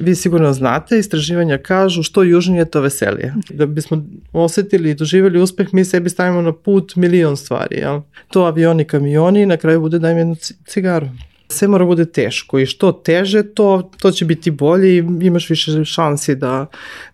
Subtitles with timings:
[0.00, 3.34] Vi sigurno znate, istraživanja kažu što južnije to veselije.
[3.50, 7.76] Da bismo osetili i doživjeli uspeh, mi sebi stavimo na put milion stvari.
[7.76, 8.00] Jel?
[8.28, 10.36] To avioni, kamioni na kraju bude dajem jednu
[10.66, 11.08] cigaru.
[11.48, 15.84] Sve mora bude teško i što teže to, to će biti bolje i imaš više
[15.84, 16.66] šansi da,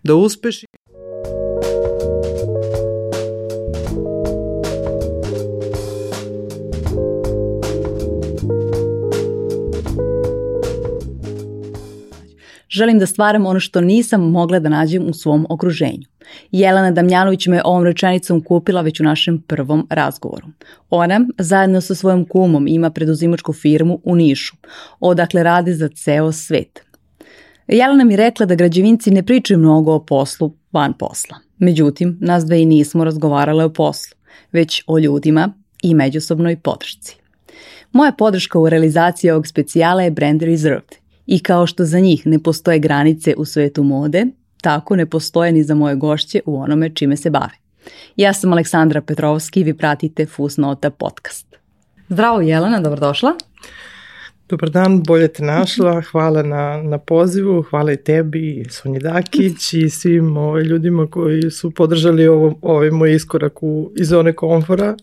[0.03, 0.61] da uspeš.
[12.73, 16.07] Želim da stvaram ono što nisam mogla da nađem u svom okruženju.
[16.51, 20.47] Jelena Damjanović me ovom rečenicom kupila već u našem prvom razgovoru.
[20.89, 24.55] Ona, zajedno sa svojom kumom, ima preduzimačku firmu u Nišu,
[24.99, 26.81] odakle radi za ceo svet.
[27.67, 31.37] Jelena mi rekla da građevinci ne pričaju mnogo o poslu van posla.
[31.57, 34.17] Međutim, nas dve i nismo razgovarale o poslu,
[34.51, 35.53] već o ljudima
[35.83, 37.17] i međusobnoj podršci.
[37.91, 42.39] Moja podrška u realizaciji ovog specijala je Brand Reserved, I kao što za njih ne
[42.39, 44.25] postoje granice u svetu mode,
[44.61, 47.53] tako ne postoje ni za moje gošće u onome čime se bave.
[48.15, 51.55] Ja sam Aleksandra Petrovski i vi pratite Fusnota podcast.
[52.09, 53.33] Zdravo Jelena, dobrodošla.
[54.53, 59.89] Dobar dan, bolje te našla, hvala na, na pozivu, hvala i tebi, Sonji Dakić i
[59.89, 64.95] svim ovaj, ljudima koji su podržali ovo, ovaj moj iskorak u, iz zone komfora,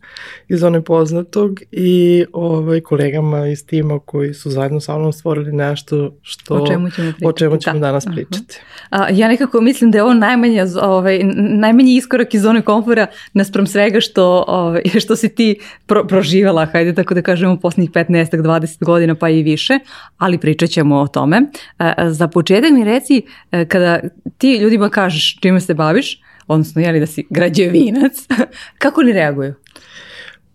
[0.48, 6.14] iz zone poznatog i ovaj, kolegama iz tima koji su zajedno sa mnom stvorili nešto
[6.22, 7.86] što, o čemu ćemo, pričati, o čemu ćemo da.
[7.86, 8.60] danas pričati.
[8.90, 13.66] A, ja nekako mislim da je ovo najmanja, ovaj, najmanji iskorak iz zone komfora naspram
[13.66, 19.14] svega što, ovaj, što si ti pro, proživjela, hajde tako da kažemo, poslednjih 15-20 godina
[19.14, 19.78] pa i i više,
[20.18, 21.42] ali pričat ćemo o tome.
[21.78, 24.00] E, za početak mi reci, e, kada
[24.38, 28.12] ti ljudima kažeš čime se baviš, odnosno jeli da si građevinac,
[28.82, 29.54] kako oni reaguju?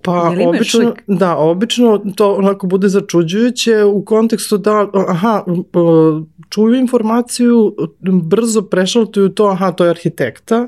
[0.05, 5.43] Pa obično, da, obično to onako bude začuđujuće u kontekstu da, aha,
[6.49, 7.75] čuju informaciju,
[8.23, 10.67] brzo prešaltuju to, aha, to je arhitekta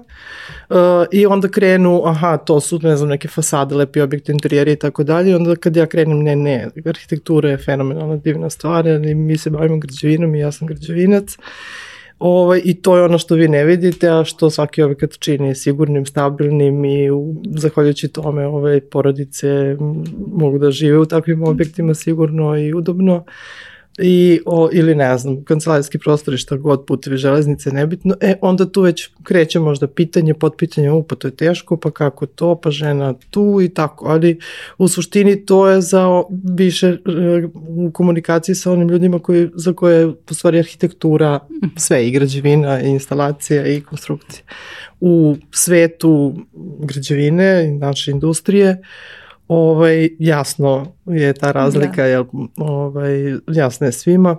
[0.69, 0.75] uh,
[1.11, 5.03] i onda krenu, aha, to su, ne znam, neke fasade, lepi objekti, interijeri i tako
[5.03, 9.49] dalje, onda kad ja krenem, ne, ne, arhitektura je fenomenalna divna stvar, ali mi se
[9.49, 11.37] bavimo građevinom i ja sam građevinac
[12.19, 16.05] Ovaj, I to je ono što vi ne vidite, a što svaki objekat čini sigurnim,
[16.05, 19.75] stabilnim i u, zahvaljujući tome ove porodice
[20.33, 23.25] mogu da žive u takvim objektima sigurno i udobno
[23.97, 28.81] i, o, ili ne znam, kancelarijski prostori šta god, putevi železnice, nebitno, e, onda tu
[28.81, 33.59] već kreće možda pitanje, potpitanje, upa, to je teško, pa kako to, pa žena tu
[33.61, 34.39] i tako, ali
[34.77, 36.97] u suštini to je za više e,
[37.67, 41.39] u komunikaciji sa onim ljudima koji, za koje je u stvari arhitektura
[41.77, 44.43] sve i građevina i instalacija i konstrukcija.
[44.99, 46.35] U svetu
[46.79, 52.05] građevine naše industrije, uh, ovaj, jasno je ta razlika, da.
[52.05, 52.25] jel,
[52.57, 54.37] ovaj, jasno je svima.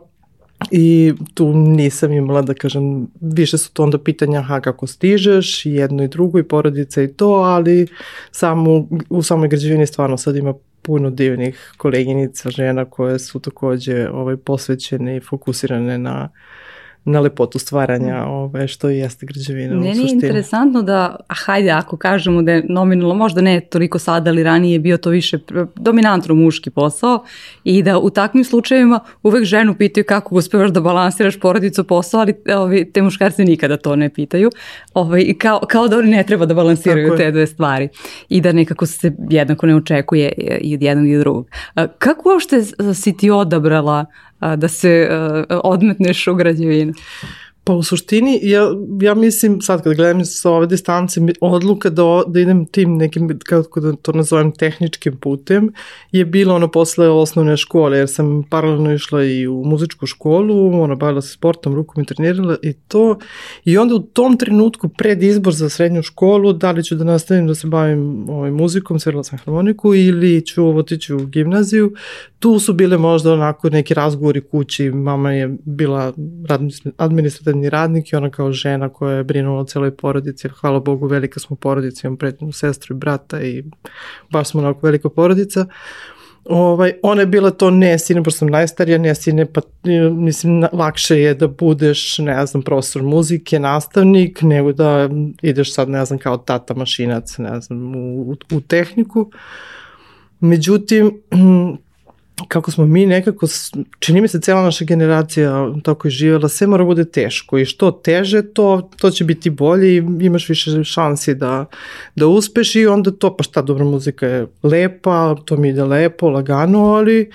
[0.71, 6.05] I tu nisam imala da kažem, više su to onda pitanja aha kako stižeš, jedno
[6.05, 7.87] i drugo i porodica i to, ali
[8.31, 14.37] samo, u samoj građevini stvarno sad ima puno divnih koleginica, žena koje su takođe ovaj,
[14.37, 16.58] posvećene i fokusirane na uh,
[17.05, 18.31] na lepotu stvaranja mm.
[18.31, 20.11] ove, što i jeste građevina Meni u suštini.
[20.11, 24.43] je interesantno da, a hajde ako kažemo da je nominalno, možda ne toliko sada, ali
[24.43, 25.39] ranije je bio to više
[25.75, 27.25] dominantno muški posao
[27.65, 32.35] i da u takvim slučajevima uvek ženu pitaju kako uspevaš da balansiraš porodicu posao, ali
[32.57, 34.51] ovi, te muškarci nikada to ne pitaju.
[34.95, 37.89] Ovaj, kao, kao da oni ne treba da balansiraju te dve stvari
[38.29, 41.49] i da nekako se jednako ne očekuje i od jednog i od drugog.
[41.99, 42.63] Kako uopšte
[42.95, 44.07] si ti odabrala
[44.41, 45.09] da se
[45.51, 46.93] odmetneš u građevinu?
[47.69, 48.71] Pa u suštini, ja,
[49.03, 53.81] ja mislim, sad kad gledam sa ove distance, odluka da, da idem tim nekim, kako
[53.81, 55.73] da to nazovem, tehničkim putem,
[56.13, 60.97] je bilo ono posle osnovne škole, jer sam paralelno išla i u muzičku školu, ono,
[60.97, 63.19] bavila se sportom, rukom i trenirala i to.
[63.65, 67.47] I onda u tom trenutku, pred izbor za srednju školu, da li ću da nastavim
[67.47, 71.93] da se bavim ovaj, muzikom, svirala sam harmoniku, ili ću otići u gimnaziju,
[72.39, 76.13] tu su bile možda onako neki razgovori kući, mama je bila
[76.97, 81.07] administrativna socijalni radnik i ona kao žena koja je brinula o celoj porodici, hvala Bogu
[81.07, 83.65] velika smo porodica, imam pretnju sestru i brata i
[84.31, 85.67] baš smo onako velika porodica.
[86.45, 89.61] Ovaj, ona je bila to ne sine, pošto sam najstarija, ne sine, pa
[90.11, 95.09] mislim lakše je da budeš, ne znam, profesor muzike, nastavnik, nego da
[95.43, 99.31] ideš sad, ne znam, kao tata mašinac, ne znam, u, u tehniku.
[100.41, 101.21] Međutim,
[102.49, 103.47] kako smo mi nekako,
[103.99, 107.91] čini mi se cela naša generacija tako je živjela, sve mora bude teško i što
[107.91, 111.67] teže to, to će biti bolje i imaš više šansi da,
[112.17, 116.31] da uspeš i onda to, pa šta dobra muzika je lepa, to mi ide lepo,
[116.31, 117.31] lagano, ali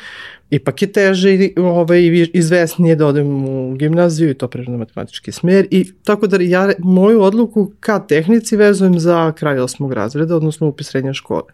[0.49, 5.67] ipak je teže i ovaj, izvesnije da odem u gimnaziju i to prirodno matematički smer
[5.71, 10.87] i tako da ja moju odluku ka tehnici vezujem za kraj osmog razreda, odnosno upis
[10.87, 11.49] srednje škole.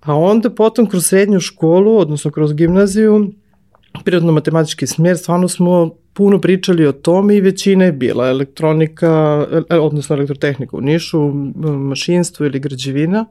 [0.00, 3.32] A onda potom kroz srednju školu, odnosno kroz gimnaziju,
[4.04, 10.16] prirodno-matematički smjer, stvarno smo puno pričali o tome i većina je bila elektronika, e, odnosno
[10.16, 11.32] elektrotehnika u Nišu,
[11.64, 13.26] mašinstvo ili građevina.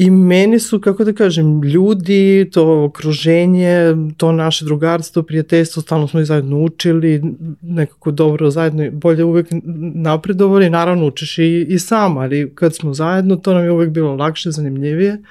[0.00, 6.20] I meni su, kako da kažem, ljudi, to okruženje, to naše drugarstvo, prijateljstvo, stalno smo
[6.20, 7.22] i zajedno učili,
[7.62, 9.46] nekako dobro zajedno, bolje uvek
[9.94, 14.14] napredovali, naravno učiš i, i sam, ali kad smo zajedno, to nam je uvek bilo
[14.14, 15.22] lakše, zanimljivije.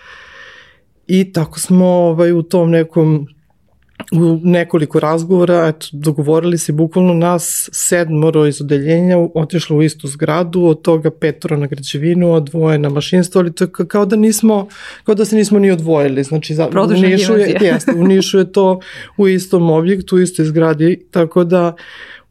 [1.08, 3.28] I tako smo ovaj, u tom nekom
[4.12, 10.64] u nekoliko razgovora, eto, dogovorili se bukvalno nas sedmoro iz odeljenja, otišlo u istu zgradu,
[10.64, 14.68] od toga petoro na građevinu, a dvoje na mašinstvo, ali to je kao da nismo,
[15.04, 18.52] kao da se nismo ni odvojili, znači za, u Nišu, je, jeste, u Nišu je
[18.52, 18.80] to
[19.18, 21.76] u istom objektu, u istoj zgradi, tako da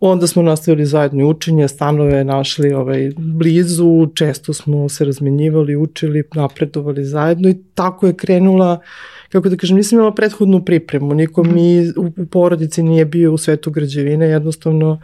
[0.01, 7.05] Onda smo nastavili zajedno učenje, stanove našli ovaj, blizu, često smo se razmenjivali, učili, napredovali
[7.05, 11.89] zajedno i tako je krenula uh, kako da kažem, nisam imala prethodnu pripremu, niko mi
[11.97, 15.01] u, u porodici nije bio u svetu građevine, jednostavno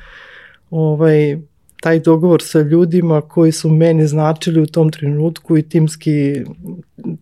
[0.70, 1.38] ovaj,
[1.80, 6.44] taj dogovor sa ljudima koji su meni značili u tom trenutku i timski,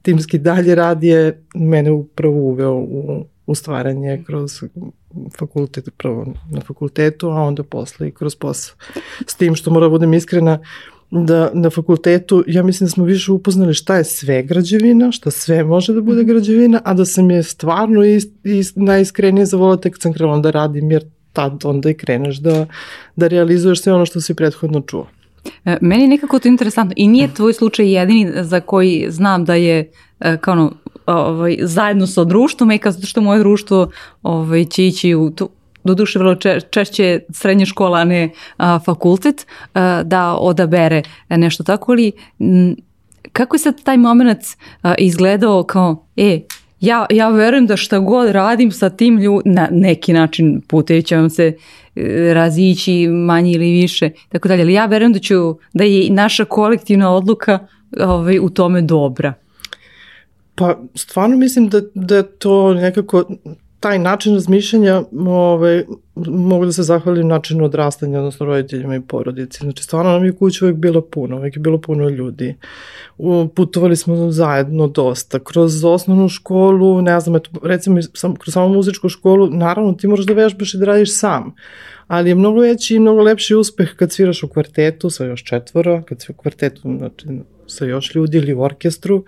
[0.03, 4.63] timski dalje rad je mene upravo uveo u, u stvaranje kroz
[5.39, 8.77] fakultet, prvo na fakultetu, a onda posle i kroz posao.
[9.27, 10.59] S tim što mora da budem iskrena,
[11.13, 15.65] da na fakultetu, ja mislim da smo više upoznali šta je sve građevina, šta sve
[15.65, 16.31] može da bude mhm.
[16.31, 20.91] građevina, a da sam je stvarno is, is, najiskrenije zavolila tek sam krenula da radim,
[20.91, 22.67] jer tad onda i kreneš da,
[23.17, 25.07] da realizuješ sve ono što si prethodno čuo.
[25.65, 29.55] E, meni je nekako to interesantno i nije tvoj slučaj jedini za koji znam da
[29.55, 30.73] je e, kao ono,
[31.07, 33.91] ovaj, zajedno sa društvom i kao zato što moje društvo
[34.23, 35.49] ovaj, će ići u tu,
[35.85, 41.93] doduše vrlo če, češće srednja škola, a ne a, fakultet, a, da odabere nešto tako,
[41.93, 42.77] ali m,
[43.33, 44.41] kako je sad taj moment
[44.83, 46.41] a, izgledao kao, e,
[46.81, 51.17] ja, ja verujem da šta god radim sa tim ljudima, na neki način putevi će
[51.17, 51.47] vam se
[51.97, 56.45] e, razići manje ili više, tako dalje, ali ja verujem da ću, da je naša
[56.45, 57.59] kolektivna odluka
[58.01, 59.35] ovaj, u tome dobra.
[60.55, 63.25] Pa stvarno mislim da, da to nekako
[63.83, 65.85] taj način razmišljanja ovaj,
[66.27, 69.59] mogu da se zahvalim načinu odrastanja, odnosno roditeljima i porodici.
[69.59, 72.55] Znači, stvarno nam je kuća uvijek bilo puno, uvijek je bilo puno ljudi.
[73.55, 75.39] Putovali smo zajedno dosta.
[75.39, 80.27] Kroz osnovnu školu, ne znam, eto, recimo, sam, kroz samo muzičku školu, naravno ti moraš
[80.27, 81.55] da vežbaš i da radiš sam.
[82.07, 86.03] Ali je mnogo veći i mnogo lepši uspeh kad sviraš u kvartetu sa još četvora,
[86.03, 87.27] kad si u kvartetu, znači
[87.73, 89.25] sa još ljudi ili u orkestru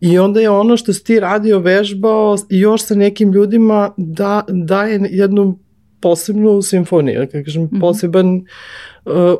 [0.00, 4.44] i onda je ono što si ti radio, vežbao i još sa nekim ljudima da,
[4.48, 5.58] daje jednu
[6.00, 7.80] posebnu simfoniju, kako kažem, mm -hmm.
[7.80, 8.42] poseban uh,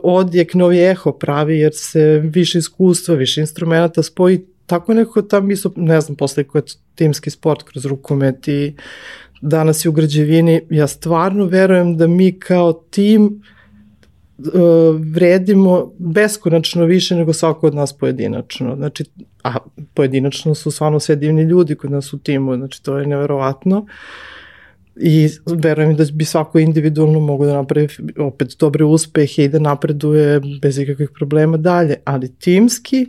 [0.02, 5.72] odjek, novi eho pravi, jer se više iskustva, više instrumenta spoji, tako nekako tam isto,
[5.76, 6.62] ne znam, posle koje
[6.94, 8.75] timski sport kroz rukomet i
[9.43, 13.57] danas je u građevini, ja stvarno verujem da mi kao tim uh,
[15.14, 18.76] vredimo beskonačno više nego svako od nas pojedinačno.
[18.76, 19.05] Znači,
[19.44, 19.56] a
[19.94, 23.87] pojedinačno su stvarno sve divni ljudi kod nas u timu, znači to je neverovatno.
[24.96, 27.88] I verujem da bi svako individualno mogu da napravi
[28.19, 33.07] opet dobre uspehe i da napreduje bez ikakvih problema dalje, ali timski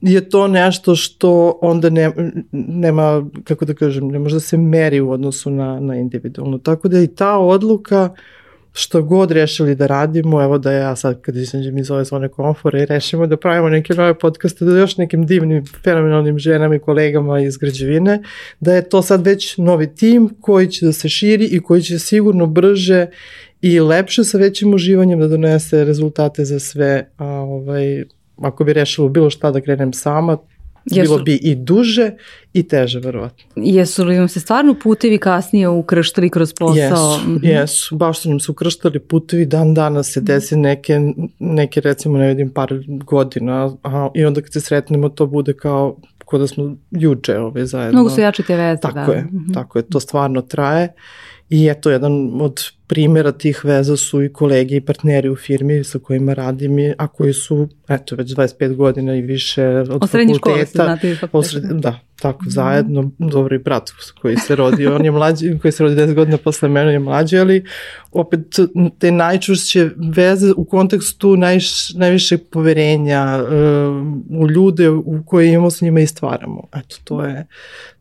[0.00, 2.12] je to nešto što onda ne,
[2.52, 6.58] nema, kako da kažem, ne može da se meri u odnosu na, na individualno.
[6.58, 8.18] Tako da i ta odluka uh,
[8.78, 12.82] što god rešili da radimo, evo da ja sad kad izađem iz ove zone komfora
[12.82, 17.40] i rešimo da pravimo neke nove podcaste da još nekim divnim, fenomenalnim ženama i kolegama
[17.40, 18.22] iz građevine,
[18.60, 21.98] da je to sad već novi tim koji će da se širi i koji će
[21.98, 23.06] sigurno brže
[23.62, 28.04] i lepše sa većim uživanjem da donese rezultate za sve, a ovaj,
[28.36, 30.36] ako bi rešilo bilo šta da krenem sama,
[30.90, 32.10] Jesu, bilo bi i duže
[32.52, 33.44] i teže, verovatno.
[33.56, 36.74] Jesu li vam se stvarno putevi kasnije ukrštali kroz posao?
[36.76, 37.60] Jesu, mm -hmm.
[37.60, 37.96] jesu.
[37.96, 41.00] Baš su nam se ukrštali putevi, dan danas se desi neke,
[41.38, 45.96] neke recimo ne vidim par godina, a, i onda kad se sretnemo to bude kao
[46.24, 47.92] ko da smo juče ove zajedno.
[48.00, 49.12] Mnogo su jače te veze, tako da.
[49.12, 49.54] Je, mm -hmm.
[49.54, 50.92] Tako je, to stvarno traje
[51.50, 55.98] I eto, jedan od primjera tih veza su i kolege i partneri u firmi sa
[55.98, 60.66] kojima radim, a koji su, eto, već 25 godina i više od, od srednje škole
[60.66, 62.50] se znate Posred, da, tako, mm.
[62.50, 63.90] zajedno, dobro i brat
[64.20, 67.38] koji se rodi, on je mlađi, koji se rodi 10 godina posle mene je mlađi,
[67.38, 67.64] ali
[68.12, 68.40] opet
[68.98, 75.80] te najčvršće veze u kontekstu najš, najvišeg poverenja uh, u ljude u koje imamo s
[75.80, 76.62] njima i stvaramo.
[76.76, 77.46] Eto, to je,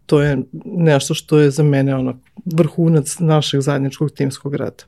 [0.07, 4.83] to je nešto što je za mene ono vrhunac našeg zajedničkog timskog rada.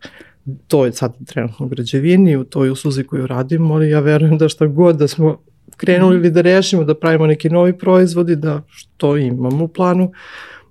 [0.67, 4.49] To je sad trenutno u građevini, u toj usluzi koju radimo, ali ja verujem da
[4.49, 5.37] šta god da smo
[5.77, 10.11] krenuli ili da rešimo da pravimo neki novi proizvodi, da što imamo u planu,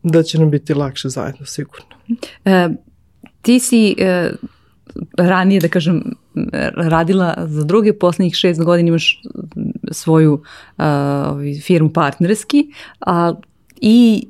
[0.02, 1.86] da će nam biti lakše zajedno, sigurno.
[2.44, 2.68] E,
[3.42, 4.30] ti si e,
[5.18, 6.02] ranije, da kažem,
[6.76, 9.22] radila za druge, poslednjih šest godina imaš
[9.90, 10.42] svoju
[10.78, 12.66] a, firmu partnerski,
[13.00, 13.34] a,
[13.80, 14.26] i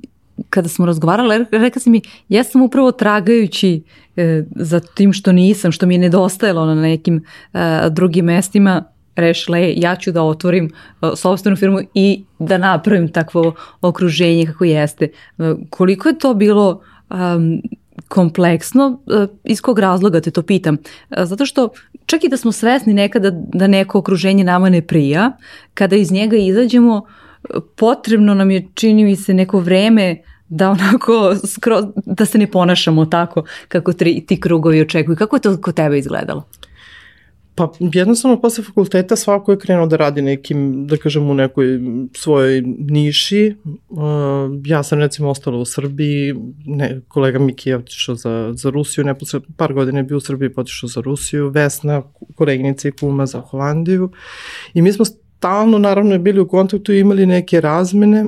[0.51, 3.83] kada smo razgovarali, rekla si mi, ja sam upravo tragajući
[4.17, 7.25] e, za tim što nisam, što mi je nedostajalo na nekim
[7.55, 7.59] e,
[7.91, 8.85] drugim mestima,
[9.19, 14.65] rešila je ja ću da otvorim uh, sobstvenu firmu i da napravim takvo okruženje kako
[14.65, 15.09] jeste.
[15.39, 17.63] Uh, koliko je to bilo um,
[18.09, 20.75] kompleksno, uh, iz kog razloga te to pitam?
[21.11, 21.69] Uh, zato što
[22.07, 25.33] čak i da smo svesni nekada da neko okruženje nama ne prija,
[25.75, 27.07] kada iz njega izađemo,
[27.77, 33.07] potrebno nam je, čini mi se, neko vreme da onako skroz, da se ne ponašamo
[33.07, 35.17] tako kako tri, ti krugovi očekuju.
[35.17, 36.45] Kako je to kod tebe izgledalo?
[37.59, 41.81] Pa jednostavno posle fakulteta svako je krenuo da radi nekim, da kažem, u nekoj
[42.15, 43.55] svojoj niši.
[43.89, 43.99] Uh,
[44.65, 46.35] ja sam recimo ostala u Srbiji,
[46.67, 50.21] ne, kolega Miki je otišao za, za Rusiju, ne posle par godina je bio u
[50.21, 52.03] Srbiji, potišao za Rusiju, Vesna,
[52.35, 54.11] koleginica i kuma za Holandiju.
[54.75, 55.05] I mi smo
[55.39, 58.27] stalno naravno bili u kontaktu i imali neke razmene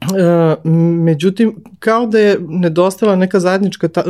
[0.00, 0.68] E,
[1.04, 4.04] međutim, kao da je nedostala neka zajednička, ta,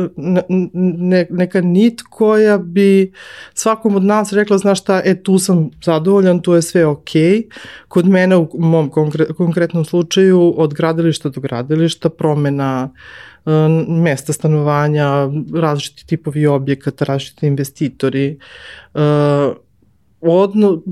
[0.73, 3.11] ne, neka nit koja bi
[3.53, 7.09] svakom od nas rekla, znaš šta, e tu sam zadovoljan, tu je sve ok.
[7.87, 12.89] Kod mene u mom konkre, konkretnom slučaju od gradilišta do gradilišta, promena
[13.45, 13.51] e,
[13.87, 18.37] mesta stanovanja, različiti tipovi objekata, različiti investitori,
[18.93, 18.99] e,
[20.21, 20.83] odno,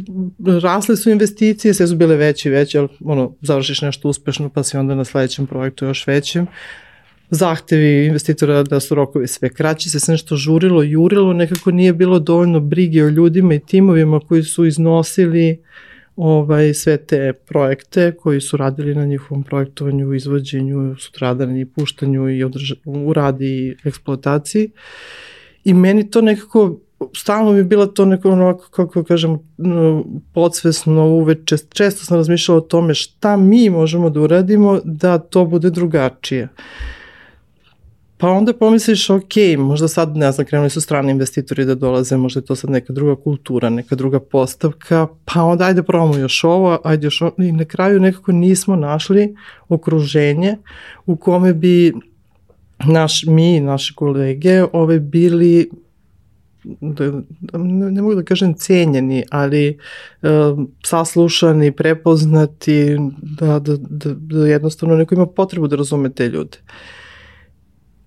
[0.61, 4.63] rasle su investicije, sve su bile veće i veće, ali ono, završiš nešto uspešno pa
[4.63, 6.47] si onda na sledećem projektu još većem.
[7.29, 12.19] Zahtevi investitora da su rokovi sve kraći, se se nešto žurilo, jurilo, nekako nije bilo
[12.19, 15.59] dovoljno brige o ljudima i timovima koji su iznosili
[16.15, 22.75] ovaj, sve te projekte koji su radili na njihovom projektovanju, izvođenju, sutradanju puštanju i održa,
[22.85, 24.69] u radi i eksploataciji.
[25.63, 26.79] I meni to nekako
[27.15, 29.39] stalno mi je bila to neko onako, kako kažem,
[30.33, 35.69] podsvesno uveče, često sam razmišljala o tome šta mi možemo da uradimo da to bude
[35.69, 36.47] drugačije.
[38.19, 42.39] Pa onda pomisliš, ok, možda sad, ne znam, krenuli su strani investitori da dolaze, možda
[42.39, 46.79] je to sad neka druga kultura, neka druga postavka, pa onda ajde probamo još ovo,
[46.83, 49.35] ajde još ovo, i na kraju nekako nismo našli
[49.69, 50.57] okruženje
[51.05, 51.93] u kome bi
[52.85, 55.69] naš, mi, naše kolege, ove bili
[56.81, 57.11] da,
[57.53, 59.77] ne, ne mogu da kažem cijenjeni, ali
[60.21, 60.29] uh,
[60.85, 62.97] saslušani, prepoznati,
[63.39, 66.57] da, da, da, da jednostavno neko ima potrebu da razume te ljude.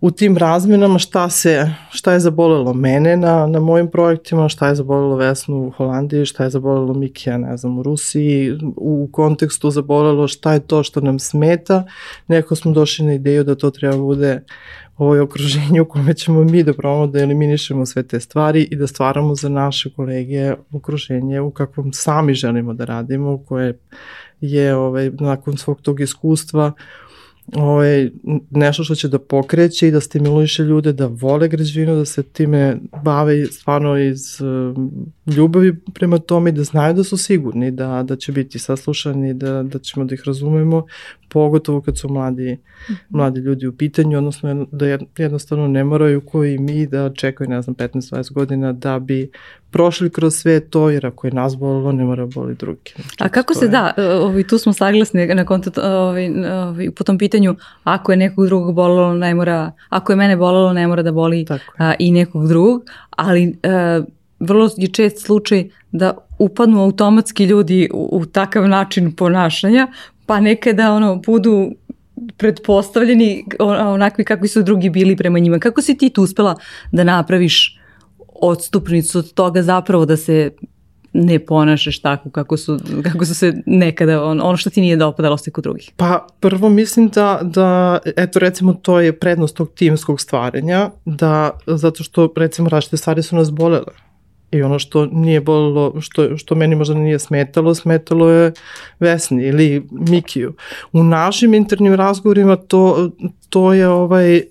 [0.01, 4.75] U tim razmenama šta se, šta je zabolelo mene na, na mojim projektima, šta je
[4.75, 10.29] zabolelo Vesnu u Holandiji, šta je zabolelo Mikija, ne znam, u Rusiji, u kontekstu zabolelo
[10.29, 11.85] šta je to što nam smeta,
[12.29, 14.43] neko smo došli na ideju da to treba bude
[15.01, 18.87] ovo okruženje u kome ćemo mi da probamo da eliminišemo sve te stvari i da
[18.87, 23.79] stvaramo za naše kolege okruženje u kakvom sami želimo da radimo, koje
[24.41, 26.73] je ovaj, nakon svog tog iskustva
[27.57, 28.11] ovaj,
[28.51, 32.77] nešto što će da pokreće i da stimuliše ljude da vole građevinu, da se time
[33.05, 34.77] bave stvarno iz uh,
[35.37, 39.63] ljubavi prema tome i da znaju da su sigurni, da, da će biti saslušani, da,
[39.63, 40.87] da ćemo da ih razumemo,
[41.29, 42.59] pogotovo kad su mladi,
[42.91, 42.95] mhm.
[43.09, 47.77] mladi ljudi u pitanju, odnosno da jednostavno ne moraju koji mi da čekaju, ne znam,
[47.77, 49.31] 15-20 godina da bi
[49.71, 52.93] prošli kroz sve to, jer ako je nas bolilo, ne mora boli drugi.
[52.95, 53.69] Znači, A kako se je...
[53.69, 58.47] da, ovaj, tu smo saglasni na kontot, ovaj, ovaj, po tom pitanju, ako je nekog
[58.47, 61.47] drugog bolilo, ne mora, ako je mene bolilo, ne mora da boli
[61.79, 64.03] a, i nekog drugog, ali a, e,
[64.41, 69.87] vrlo je čest slučaj da upadnu automatski ljudi u, u takav način ponašanja,
[70.27, 71.73] pa nekada ono, budu
[72.37, 75.59] pretpostavljeni onakvi kakvi su drugi bili prema njima.
[75.59, 76.57] Kako si ti tu uspela
[76.93, 77.80] da napraviš
[78.43, 80.51] odstupnicu od toga zapravo da se
[81.13, 85.39] ne ponašaš tako kako su, kako su se nekada, on, ono što ti nije dopadalo
[85.39, 85.91] se kod drugih?
[85.97, 92.03] Pa prvo mislim da, da, eto recimo to je prednost tog timskog stvaranja, da zato
[92.03, 93.93] što recimo različite stvari su nas bolele
[94.53, 98.53] I ono što nije bolilo, što, što meni možda nije smetalo, smetalo je
[99.01, 100.55] Vesni ili Mikiju.
[100.93, 103.11] U našim internim razgovorima to,
[103.51, 104.43] to je ovaj,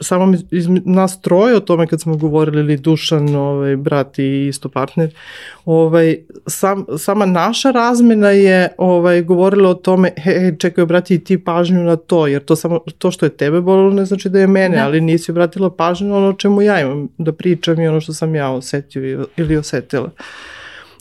[0.00, 4.68] samo iz nas troje o tome kad smo govorili, ili Dušan, ovaj, brat i isto
[4.68, 5.14] partner,
[5.64, 11.44] ovaj, sam, sama naša razmena je ovaj, govorila o tome, he, čekaj, obrati i ti
[11.44, 14.46] pažnju na to, jer to, samo, to što je tebe bolilo ne znači da je
[14.46, 14.84] mene, da.
[14.84, 18.12] ali nisi obratila pažnju na ono o čemu ja imam da pričam i ono što
[18.12, 20.10] sam ja osetio ili osetila.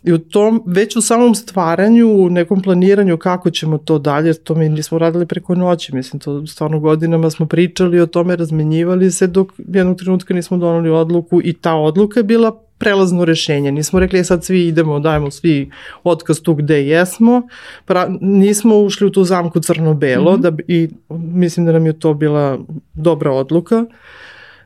[0.03, 4.55] I u tom, već u samom stvaranju, u nekom planiranju kako ćemo to dalje, to
[4.55, 9.27] mi nismo radili preko noći, mislim, to stvarno godinama smo pričali o tome, razmenjivali se
[9.27, 13.71] dok jednog trenutka nismo donali odluku i ta odluka je bila prelazno rešenje.
[13.71, 15.71] Nismo rekli e, sad svi idemo, dajemo svi
[16.03, 17.41] otkaz tu gde jesmo.
[17.85, 20.41] Pra, nismo ušli u tu zamku crno-belo mm -hmm.
[20.41, 22.59] da i mislim da nam je to bila
[22.93, 23.85] dobra odluka.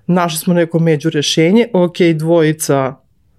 [0.08, 1.68] Našli smo neko među rešenje.
[1.74, 2.96] Ok, dvojica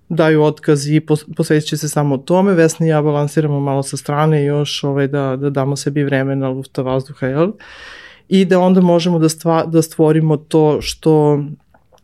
[0.09, 1.01] daju otkaz i
[1.37, 2.55] posvetit se samo tome.
[2.55, 6.83] Vesna i ja balansiramo malo sa strane još ovaj, da, da damo sebi vremena lufta
[6.83, 7.53] vazduha, jel?
[8.29, 11.41] I da onda možemo da, stva, da stvorimo to što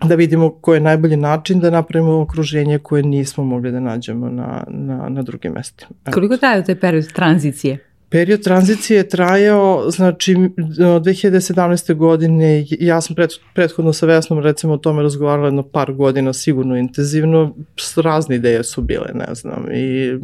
[0.04, 4.64] da vidimo koji je najbolji način da napravimo okruženje koje nismo mogli da nađemo na,
[4.68, 5.90] na, na drugim mestima.
[6.12, 7.78] Koliko traju taj period tranzicije?
[8.08, 11.94] Period tranzicije je trajao, znači, 2017.
[11.94, 16.76] godine, ja sam pred, prethodno sa Vesnom recimo o tome razgovarala jedno par godina, sigurno
[16.76, 17.54] intenzivno,
[17.96, 20.18] razne ideje su bile, ne znam, i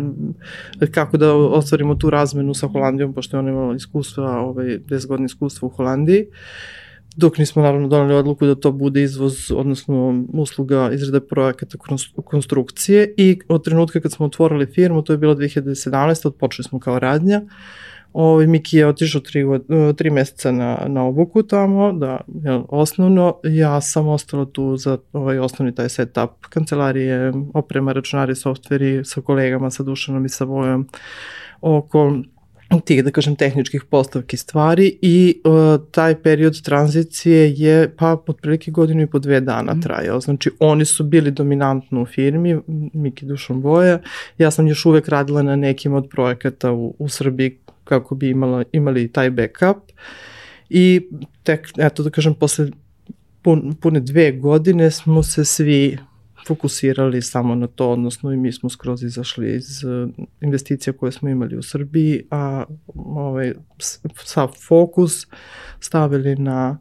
[0.90, 5.26] kako da ostvarimo tu razmenu sa Holandijom, pošto je ona imala iskustva, ovaj, 10 godina
[5.26, 6.26] iskustva u Holandiji.
[6.28, 6.79] Uh,
[7.16, 11.78] dok nismo naravno donali odluku da to bude izvoz, odnosno usluga izrade projekata
[12.24, 16.26] konstrukcije i od trenutka kad smo otvorili firmu, to je bilo 2017.
[16.26, 17.42] odpočeli smo kao radnja,
[18.12, 19.44] Ovaj, Miki je otišao tri,
[19.96, 25.38] tri meseca na, na obuku tamo, da, je osnovno, ja sam ostala tu za ovaj
[25.38, 30.88] osnovni taj setup kancelarije, oprema, računari, softveri sa kolegama, sa Dušanom i sa Vojom
[31.60, 32.16] oko
[32.78, 39.02] tih, da kažem, tehničkih postavki stvari i uh, taj period tranzicije je pa otprilike godinu
[39.02, 39.80] i po dve dana mm.
[39.82, 40.20] trajao.
[40.20, 42.60] Znači, oni su bili dominantno u firmi,
[42.92, 43.98] Miki Dušan Boja,
[44.38, 48.64] ja sam još uvek radila na nekim od projekata u, u Srbiji kako bi imala,
[48.72, 49.76] imali taj backup
[50.68, 51.08] i
[51.42, 52.70] tek, eto da kažem, posle
[53.42, 55.98] pun, pune dve godine smo se svi
[56.46, 61.28] fokusirali samo na to, odnosno i mi smo skroz izašli iz uh, investicija koje smo
[61.28, 63.54] imali u Srbiji, a ovaj,
[64.24, 65.26] sa fokus
[65.80, 66.78] stavili na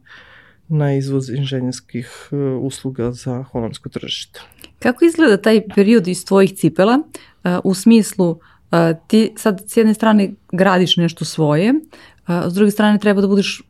[0.72, 4.40] na izvoz inženjerskih uh, usluga za holandsko tržište.
[4.78, 8.40] Kako izgleda taj period iz tvojih cipela uh, u smislu
[9.06, 11.74] ti sad s jedne strane gradiš nešto svoje,
[12.48, 13.62] s druge strane treba da budeš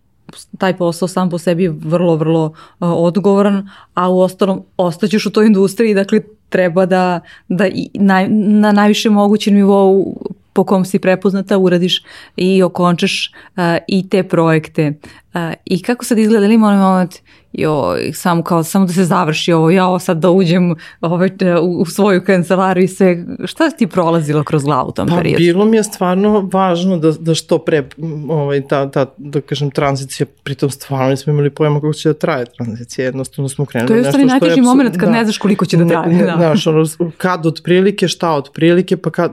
[0.59, 5.47] taj posao sam po sebi vrlo, vrlo uh, odgovoran, a u ostalom ostaćeš u toj
[5.47, 10.17] industriji, dakle treba da, da i naj, na najviše mogućem nivou
[10.61, 12.03] po kom si prepoznata uradiš
[12.37, 14.93] i okončaš uh, i te projekte.
[15.35, 17.15] Uh, I kako sad izgleda, ili onaj moment,
[17.53, 21.31] jo, samo kao, samo da se završi ovo, ja ovo sad da uđem ovaj,
[21.63, 25.39] u, u svoju kancelariju i sve, šta ti prolazilo kroz glavu u tom pa, periodu?
[25.39, 27.89] Bilo mi je stvarno važno da, da što pre,
[28.29, 32.47] ovaj, ta, ta, da kažem, tranzicija, pritom stvarno nismo imali pojma kako će da traje
[32.57, 34.27] tranzicija, jednostavno smo krenuli nešto što je...
[34.27, 36.17] To je najteži moment kad da, ne znaš koliko će da traje.
[36.17, 36.35] Ne, da.
[36.37, 36.85] Znaš, ono,
[37.19, 39.33] kad otprilike, šta otprilike, pa kad,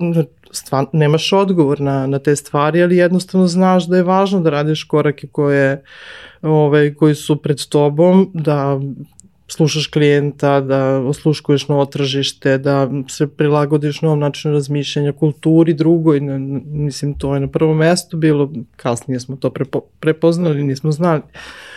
[0.58, 4.84] stvar, nemaš odgovor na, na te stvari, ali jednostavno znaš da je važno da radiš
[4.84, 5.84] korake koje,
[6.42, 8.80] ovaj, koji su pred tobom, da
[9.48, 16.20] slušaš klijenta, da osluškuješ novo tržište, da se prilagodiš novom načinu razmišljanja, kulturi drugoj,
[16.66, 21.22] mislim to je na prvom mestu bilo, kasnije smo to prepo, prepoznali, nismo znali.
[21.22, 21.77] E,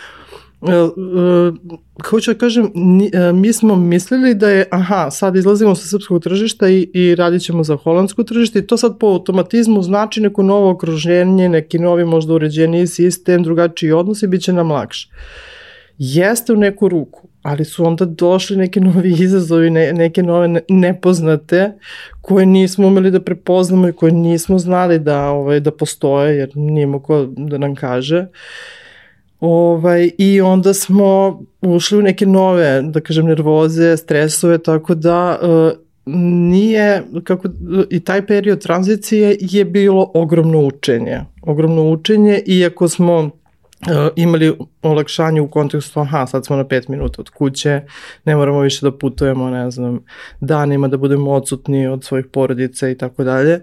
[2.09, 2.71] hoću da kažem,
[3.13, 7.41] e, mi smo mislili da je, aha, sad izlazimo sa srpskog tržišta i, i radit
[7.41, 12.05] ćemo za holandsko tržište i to sad po automatizmu znači neko novo okruženje, neki novi
[12.05, 15.09] možda uređeniji sistem, drugačiji odnos i bit će nam lakše.
[15.97, 21.71] Jeste u neku ruku, ali su onda došli neki novi izazovi, ne, neke nove nepoznate
[22.21, 26.99] koje nismo umeli da prepoznamo i koje nismo znali da, ovaj, da postoje, jer nijemo
[26.99, 28.19] ko da nam kaže.
[28.19, 28.27] Uh,
[29.41, 35.71] Ovaj, I onda smo ušli u neke nove, da kažem, nervoze, stresove, tako da uh,
[36.49, 37.47] nije, kako,
[37.89, 41.19] i taj period tranzicije je bilo ogromno učenje.
[41.41, 43.29] Ogromno učenje, iako smo
[44.15, 47.81] imali olakšanje u kontekstu, aha, sad smo na pet minuta od kuće,
[48.25, 49.99] ne moramo više da putujemo, ne znam,
[50.39, 53.61] danima da budemo odsutni od svojih porodica i tako dalje.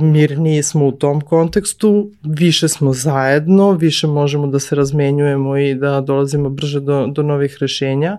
[0.00, 6.00] Mirniji smo u tom kontekstu, više smo zajedno, više možemo da se razmenjujemo i da
[6.00, 8.18] dolazimo brže do, do novih rešenja.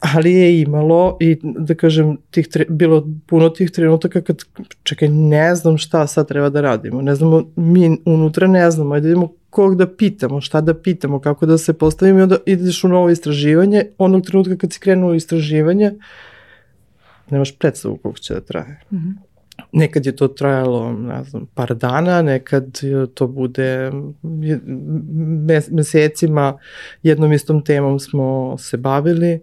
[0.00, 4.42] Ali je imalo i da kažem tih tre, bilo puno tih trenutaka kad
[4.82, 9.08] čekaj ne znam šta sad treba da radimo ne znamo mi unutra ne znamo ajde
[9.08, 12.88] idemo kog da pitamo šta da pitamo kako da se postavimo i onda ideš u
[12.88, 15.92] novo istraživanje onog trenutka kad si krenuo u istraživanje
[17.30, 19.25] nemaš predstavu koliko će da traje mm -hmm.
[19.76, 22.80] Nekad je to trajalo, ne znam, par dana, nekad
[23.14, 23.92] to bude
[25.70, 26.58] mesecima
[27.02, 29.40] jednom istom temom smo se bavili.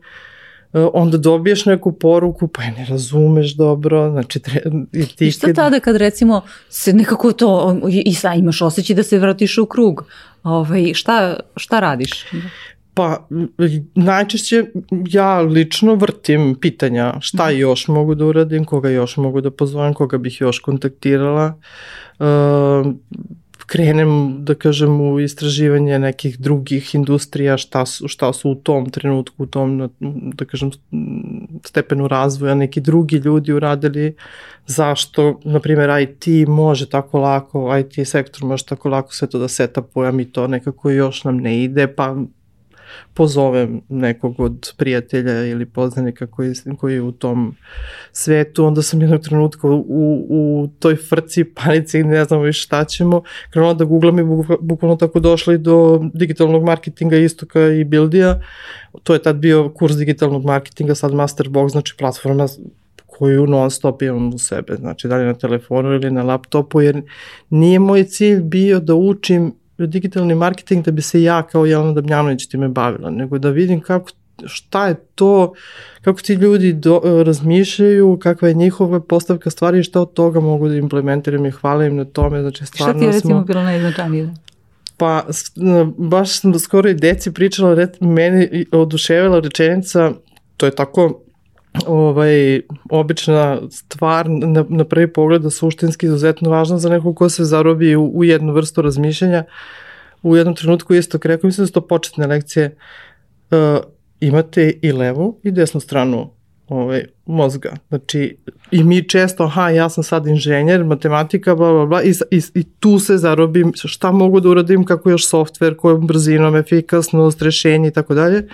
[0.73, 5.27] E, onda dobiješ neku poruku, pa je ne razumeš dobro, znači tre, i ti...
[5.27, 5.55] I šta kad...
[5.55, 10.05] tada kad recimo se nekako to, i sad imaš osjećaj da se vratiš u krug,
[10.43, 12.25] ovaj, šta, šta radiš?
[12.93, 13.27] Pa
[13.95, 14.65] najčešće
[15.11, 17.59] ja lično vrtim pitanja šta mhm.
[17.59, 21.59] još mogu da uradim, koga još mogu da pozovem, koga bih još kontaktirala.
[22.19, 22.25] Uh,
[23.65, 29.43] krenem, da kažem, u istraživanje nekih drugih industrija, šta su, šta su u tom trenutku,
[29.43, 29.89] u tom,
[30.33, 30.71] da kažem,
[31.65, 34.15] stepenu razvoja neki drugi ljudi uradili,
[34.65, 39.47] zašto, na primjer, IT može tako lako, IT sektor može tako lako sve to da
[39.47, 42.15] setapuje, a mi to nekako još nam ne ide, pa
[43.13, 47.55] pozovem nekog od prijatelja ili poznanika koji, koji je u tom
[48.11, 53.23] svetu, onda sam jednog trenutka u, u toj frci, panici, ne znam više šta ćemo,
[53.49, 54.23] krenula da googlam i
[54.59, 58.41] bukvalno tako došli do digitalnog marketinga istoka i Bildija.
[59.03, 62.47] To je tad bio kurs digitalnog marketinga, sad Masterbox, znači platforma
[63.17, 67.01] koju non stop imam u sebe, znači da li na telefonu ili na laptopu, jer
[67.49, 72.47] nije moj cilj bio da učim digitalni marketing da bi se ja kao Jelena Damjanović
[72.47, 74.09] time bavila, nego da vidim kako
[74.45, 75.53] šta je to,
[76.01, 80.67] kako ti ljudi do, razmišljaju, kakva je njihova postavka stvari i šta od toga mogu
[80.67, 82.41] da implementiram i hvala im na tome.
[82.41, 83.43] Znači, stvarno šta ti je recimo smo...
[83.43, 84.33] bilo najznačajnije?
[84.97, 85.25] Pa,
[85.97, 90.11] baš sam skoro i deci pričala, red, meni oduševila rečenica,
[90.57, 91.22] to je tako
[91.87, 97.43] ovaj, obična stvar na, na prvi pogled da suštinski izuzetno važna za nekog ko se
[97.43, 99.43] zarobi u, u jednu vrstu razmišljanja.
[100.23, 102.75] U jednom trenutku isto rekao, mislim da su to početne lekcije,
[103.51, 103.57] uh,
[104.19, 106.29] imate i levu i desnu stranu
[106.67, 107.73] ovaj, mozga.
[107.89, 108.37] Znači,
[108.71, 112.63] i mi često, aha, ja sam sad inženjer, matematika, bla, bla, bla, i, i, i
[112.63, 117.91] tu se zarobim šta mogu da uradim, kako još softver, kojom brzinom, efikasnost, rešenje i
[117.91, 118.47] tako dalje.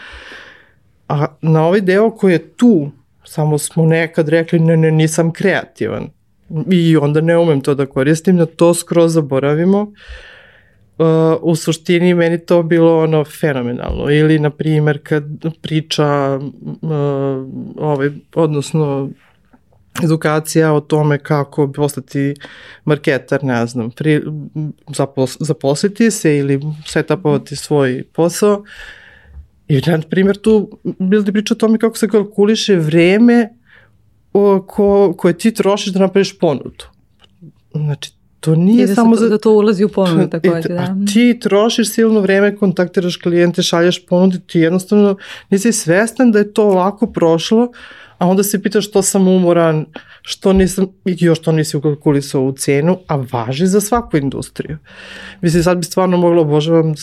[1.10, 2.92] A na ovaj deo koji je tu,
[3.24, 6.08] samo smo nekad rekli ne, ne, nisam kreativan
[6.72, 9.82] i onda ne umem to da koristim, da to skroz zaboravimo.
[10.98, 11.06] Uh,
[11.42, 15.24] u suštini meni to bilo ono fenomenalno ili na primer kad
[15.62, 16.40] priča
[16.82, 16.90] uh,
[17.78, 19.10] ovaj, odnosno
[20.04, 22.34] edukacija o tome kako postati
[22.86, 24.22] marketar, ne znam, pri,
[24.96, 28.64] zapos, zaposliti se ili setapovati svoj posao
[29.70, 33.50] I na primjer tu bilo ti priča o tome kako se kalkuliše vreme
[34.34, 36.86] o, ko, koje ti trošiš da napraviš ponudu.
[37.74, 39.30] Znači, to nije da samo to, za...
[39.30, 40.76] Da to ulazi u ponudu takođe, da.
[40.76, 45.18] A ti trošiš silno vreme, kontaktiraš klijente, šalješ ponudu, ti jednostavno
[45.50, 47.72] nisi svestan da je to ovako prošlo,
[48.18, 49.86] a onda se pitaš što sam umoran,
[50.22, 54.78] što nisam, i još to nisi ukalkulisao u cenu, a važi za svaku industriju.
[55.42, 56.96] Mislim, sad bi stvarno mogla obožavam uh,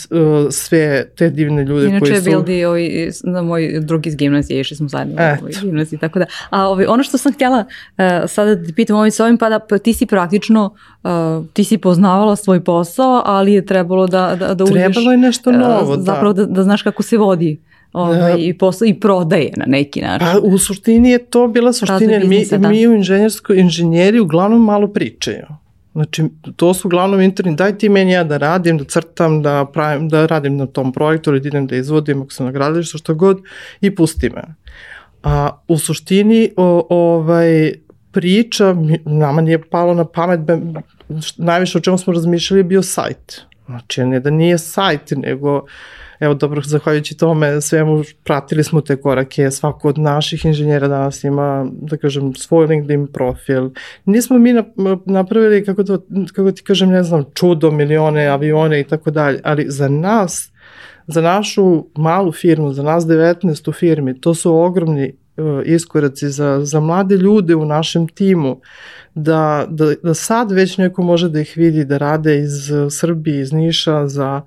[0.51, 2.15] sve te divne ljude Inače, koji su...
[2.15, 6.27] Inače, Bildi, ovaj, na moj drugi iz gimnazije, išli smo zajedno u gimnaziji, tako da.
[6.51, 9.49] A ovaj, ono što sam htjela uh, sada da ti pitam ovim s ovim, pa
[9.49, 11.11] da pa ti si praktično, uh,
[11.53, 14.75] ti si poznavala svoj posao, ali je trebalo da, da, da uđeš...
[14.75, 16.45] Trebalo je nešto novo, uh, zapravo da.
[16.47, 17.61] da, da znaš kako se vodi
[17.97, 20.27] ovaj, i, posle, i prodaje na neki način.
[20.33, 22.69] Pa u suštini je to bila suština, mi, da.
[22.69, 25.47] mi u inženjerskoj inženjeri uglavnom malo pričaju.
[25.93, 26.25] Znači,
[26.57, 30.27] to su uglavnom interni, daj ti meni ja da radim, da crtam, da, pravim, da
[30.27, 33.41] radim na tom projektu ili da idem da izvodim ako sam na gradilištu, što god,
[33.81, 34.43] i pusti me.
[35.23, 37.73] A u suštini o, ovaj,
[38.13, 40.41] priča, nama nije palo na pamet,
[41.37, 43.41] najviše o čemu smo razmišljali je bio sajt.
[43.67, 45.65] Znači, ne da nije sajt, nego
[46.21, 51.67] evo dobro, zahvaljujući tome svemu pratili smo te korake, svako od naših inženjera danas ima,
[51.73, 53.71] da kažem, svoj LinkedIn profil.
[54.05, 54.55] Nismo mi
[55.07, 55.99] napravili, kako, to,
[56.35, 60.53] kako ti kažem, ne znam, čudo, milione, avione i tako dalje, ali za nas,
[61.07, 65.15] za našu malu firmu, za nas 19 u firmi, to su ogromni
[65.65, 68.61] iskoraci za, za mlade ljude u našem timu,
[69.15, 73.53] da, da, da sad već neko može da ih vidi da rade iz Srbije, iz
[73.53, 74.43] Niša za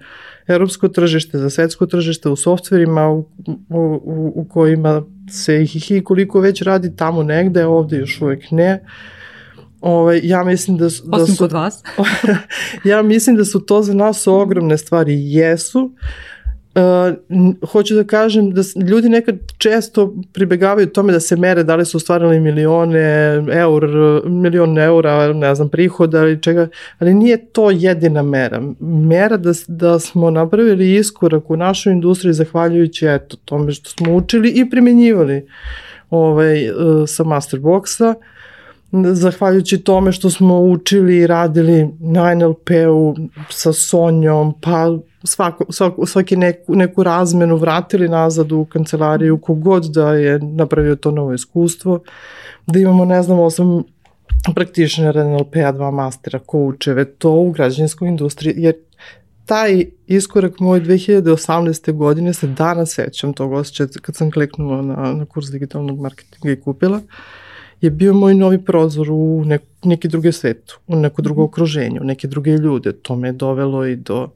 [0.50, 3.26] europsko tržište, za svetsko tržište u softverima u,
[3.70, 8.86] u, u kojima se ih i koliko već radi tamo negde, ovde još uvek ne.
[9.82, 11.44] Ovaj, ja mislim da, da Osim su...
[11.44, 11.84] kod vas.
[12.92, 15.14] ja mislim da su to za nas ogromne stvari.
[15.18, 16.39] Jesu, Uh,
[17.72, 21.98] hoću da kažem da ljudi nekad često pribegavaju tome da se mere da li su
[21.98, 23.00] ostvarili milione
[23.52, 23.90] eur,
[24.26, 26.68] milion eura, ne znam, prihoda ili čega,
[27.00, 28.62] ali nije to jedina mera.
[28.80, 34.50] Mera da, da smo napravili iskorak u našoj industriji zahvaljujući eto, tome što smo učili
[34.50, 35.48] i primenjivali
[36.10, 36.76] ovaj, uh,
[37.08, 38.14] sa Masterboxa,
[38.92, 43.16] zahvaljujući tome što smo učili i radili na NLP-u
[43.50, 50.14] sa Sonjom, pa svako, svako, svaki neku, neku razmenu vratili nazad u kancelariju kogod da
[50.14, 52.00] je napravio to novo iskustvo,
[52.68, 53.84] da imamo, ne znam, osam
[54.56, 58.74] praktičnjara NLP-a, dva mastera, koučeve, to u građanskoj industriji, jer
[59.46, 61.94] taj iskorak moj 2018.
[61.94, 66.62] godine se danas sećam tog osjećaja kad sam kliknula na, na kurs digitalnog marketinga i
[66.62, 67.02] kupila,
[67.82, 71.46] je bio moj novi prozor u nek, neki drugi svet, u neko drugo mhm.
[71.46, 72.92] okruženje, u neke druge ljude.
[72.92, 74.30] To me je dovelo i do uh,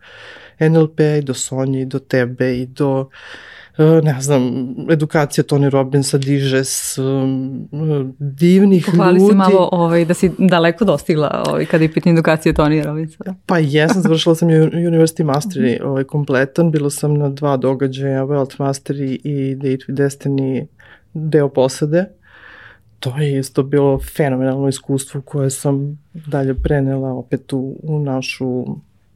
[0.59, 3.09] NLP i do Sonje i do tebe i do
[3.77, 4.51] e, ne znam,
[4.91, 7.67] edukacija Tony Robbinsa, Dižes, um,
[8.19, 9.29] divnih Pohvali ljudi.
[9.29, 13.35] Pohvali si malo ovaj, da si daleko dostigla ovaj, kada je pitanje edukacije Tony Robbinsa.
[13.45, 15.89] Pa jesam, završila sam University Mastery mhm.
[15.89, 20.65] ovaj, kompletan, bilo sam na dva događaja, Wealth Mastery i Date with Destiny
[21.13, 22.05] deo posade.
[23.03, 28.47] To je isto bilo fenomenalno iskustvo koje sam dalje prenela opet u, u našu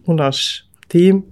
[0.06, 1.16] u naš tim.
[1.18, 1.26] Uh,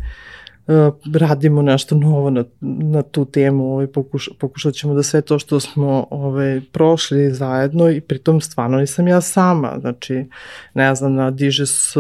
[1.16, 5.60] radimo nešto novo na, na tu temu, ovaj, pokuš, pokušat ćemo da sve to što
[5.60, 10.26] smo ovaj, prošli zajedno i pritom stvarno nisam ja sama, znači
[10.74, 11.96] ne znam, na Dižes,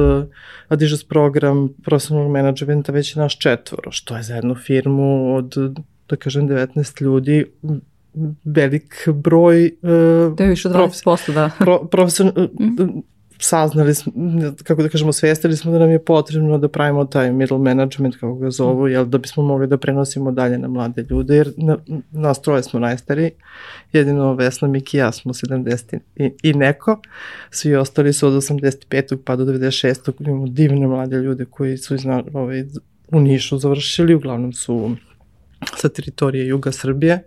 [0.70, 5.56] na Dižes program profesionalnog menadžmenta već je naš četvoro, što je za jednu firmu od,
[6.10, 7.46] da kažem, 19 ljudi,
[8.43, 11.51] velik broj uh, da je više od 20%, da.
[11.60, 12.99] Pro, profesion, mm
[13.39, 14.13] saznali smo,
[14.63, 18.36] kako da kažemo, svestili smo da nam je potrebno da pravimo taj middle management, kako
[18.36, 21.78] ga zovu, jel, da bismo mogli da prenosimo dalje na mlade ljude, jer na,
[22.12, 23.32] nas troje smo najstariji,
[23.93, 26.99] jedino Vesna, Miki i ja smo 70 i, i neko,
[27.49, 29.17] svi ostali su od 85.
[29.25, 30.12] pa do 96.
[30.19, 32.63] imamo divne mlade ljude koji su iz, ovaj,
[33.12, 34.95] u Nišu završili, uglavnom su
[35.78, 37.23] sa teritorije Juga Srbije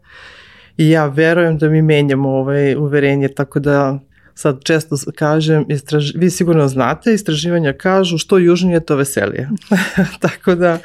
[0.79, 3.99] i ja verujem da mi menjamo ovaj uverenje, tako da
[4.35, 9.49] sad često kažem, istraž, vi sigurno znate, istraživanja kažu što južnije to veselije.
[10.21, 10.79] Tako da,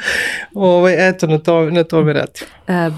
[0.54, 2.48] ovaj, eto, na to, na to me radim.
[2.68, 2.90] E,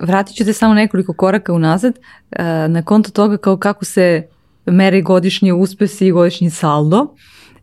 [0.00, 1.94] vratit ću te samo nekoliko koraka unazad,
[2.30, 4.28] e, na konto toga kao kako se
[4.66, 7.14] mere godišnje uspesi i godišnji saldo.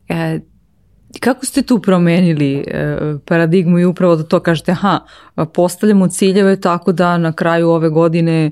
[0.10, 0.40] E,
[1.20, 5.00] kako ste tu promenili e, paradigmu i upravo da to kažete, aha,
[5.54, 8.52] postavljamo ciljeve tako da na kraju ove godine e,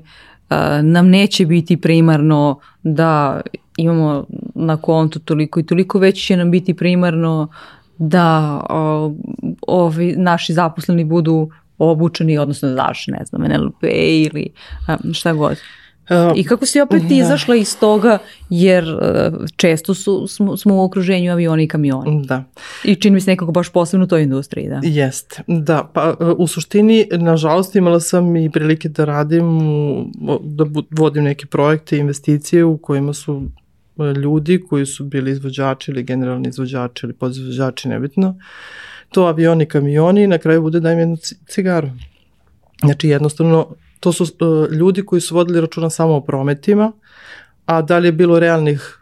[0.82, 3.40] nam neće biti primarno da
[3.76, 7.48] imamo na kontu toliko i toliko, već će nam biti primarno
[7.98, 8.60] da
[9.66, 14.50] ovi naši zaposleni budu obučeni, odnosno da daš, ne znam, NLP ili
[15.12, 15.56] šta god.
[16.34, 18.18] I kako si opet ti izašla iz toga,
[18.50, 18.84] jer
[19.56, 22.22] često su, smo, smo u okruženju aviona i kamiona.
[22.24, 22.44] Da.
[22.84, 24.80] I čini mi se nekako baš posebno u toj industriji, da.
[24.82, 25.90] Jeste, da.
[25.94, 29.44] Pa u suštini, nažalost, imala sam i prilike da radim,
[30.40, 33.42] da vodim neke projekte investicije u kojima su
[34.22, 38.36] ljudi koji su bili izvođači ili generalni izvođači ili podizvođači, nebitno,
[39.10, 41.88] to avioni, kamioni i na kraju bude daj mi jednu cigaru.
[42.84, 43.66] Znači jednostavno
[44.02, 46.92] to su uh, ljudi koji su vodili računa samo o prometima,
[47.66, 48.98] a da li je bilo realnih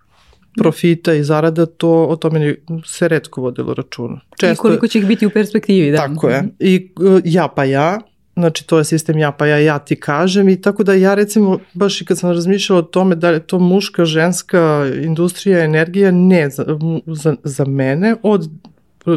[0.58, 4.20] profita i zarada, to o tome se redko vodilo računa.
[4.40, 5.96] Često, I koliko će ih biti u perspektivi, da.
[5.96, 6.44] Tako je.
[6.58, 7.98] I uh, ja pa ja,
[8.34, 11.58] Znači to je sistem ja pa ja ja ti kažem i tako da ja recimo
[11.74, 16.50] baš i kad sam razmišljala o tome da je to muška, ženska industrija, energija, ne
[16.50, 16.64] za,
[17.06, 18.48] za, za mene od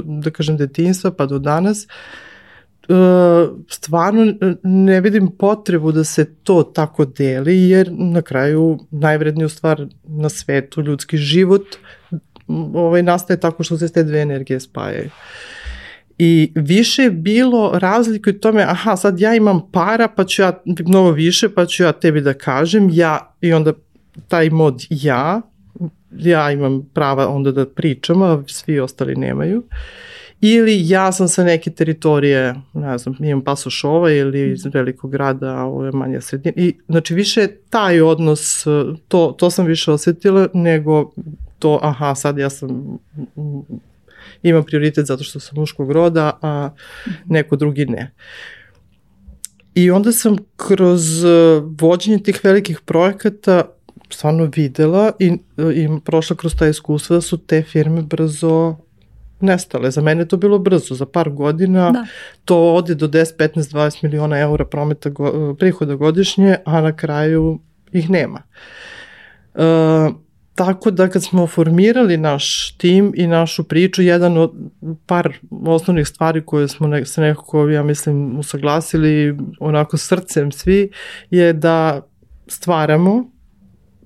[0.04, 1.88] da kažem detinstva pa do danas e,
[3.70, 10.30] stvarno ne vidim potrebu da se to tako deli jer na kraju najvredniju stvar na
[10.30, 11.64] svetu, ljudski život
[12.74, 15.10] ovaj, nastaje tako što se te dve energije spajaju.
[16.18, 20.62] I više je bilo razlike u tome, aha, sad ja imam para, pa ću ja
[20.86, 23.74] mnogo više, pa ću ja tebi da kažem, ja, i onda
[24.28, 25.42] taj mod ja,
[26.12, 29.64] ja imam prava onda da pričam, a svi ostali nemaju.
[30.46, 35.64] Ili ja sam sa neke teritorije, ne znam, imam pasošova ili iz velikog grada, a
[35.64, 36.54] ovo je manja sredina.
[36.58, 38.66] I, znači, više taj odnos,
[39.08, 41.12] to, to sam više osetila nego
[41.60, 42.98] to, aha, sad ja sam
[44.44, 46.70] ima prioritet zato što sam muškog roda, a
[47.26, 48.12] neko drugi ne.
[49.76, 51.24] I onda sam kroz
[51.80, 53.64] vođenje tih velikih projekata
[54.10, 58.76] stvarno videla i, i prošla kroz ta iskustva da su te firme brzo
[59.44, 59.92] nestale.
[59.92, 62.06] Za mene to bilo brzo, za par godina da.
[62.46, 67.60] to ode do 10, 15, 20 miliona eura prometa go, prihoda godišnje, a na kraju
[67.92, 68.42] ih nema.
[69.56, 69.64] E,
[70.56, 74.52] tako da kad smo formirali naš tim i našu priču, jedan od
[75.06, 75.34] par
[75.66, 80.90] osnovnih stvari koje smo ne, se nekako, ja mislim, usaglasili onako srcem svi,
[81.30, 82.02] je da
[82.48, 83.30] stvaramo,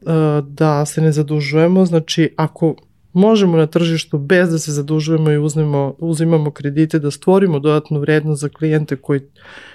[0.01, 2.75] e, da se ne zadužujemo, znači ako
[3.17, 8.41] možemo na tržištu bez da se zadužujemo i uzmemo, uzimamo kredite, da stvorimo dodatnu vrednost
[8.41, 9.21] za klijente koji,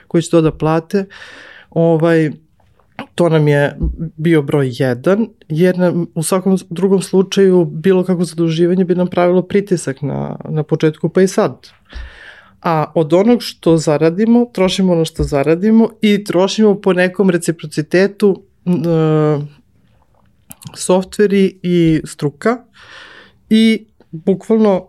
[0.09, 1.05] koji će to da plate,
[1.70, 2.31] ovaj,
[3.14, 3.76] to nam je
[4.16, 9.42] bio broj 1, jer nam, u svakom drugom slučaju bilo kako zaduživanje bi nam pravilo
[9.42, 11.68] pritisak na, na početku pa i sad.
[12.62, 19.42] A od onog što zaradimo, trošimo ono što zaradimo i trošimo po nekom reciprocitetu uh,
[20.74, 22.64] softveri i struka
[23.55, 24.88] i bukvalno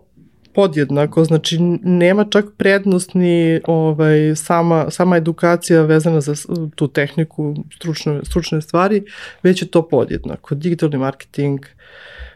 [0.54, 6.34] podjednako, znači nema čak prednost ni ovaj, sama, sama edukacija vezana za
[6.74, 9.02] tu tehniku, stručne, stručne stvari,
[9.42, 10.54] već je to podjednako.
[10.54, 11.60] Digitalni marketing,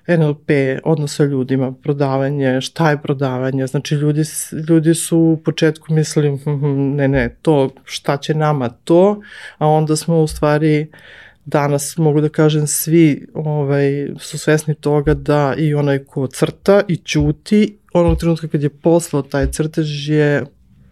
[0.07, 0.51] NLP,
[0.85, 4.23] odnos sa ljudima, prodavanje, šta je prodavanje, znači ljudi,
[4.69, 9.21] ljudi su u početku mislili hm, hm, ne, ne, to, šta će nama to,
[9.59, 15.15] a onda smo u stvari uh, danas mogu da kažem svi ovaj, su svesni toga
[15.15, 20.45] da i onaj ko crta i ćuti onog trenutka kad je poslao taj crtež je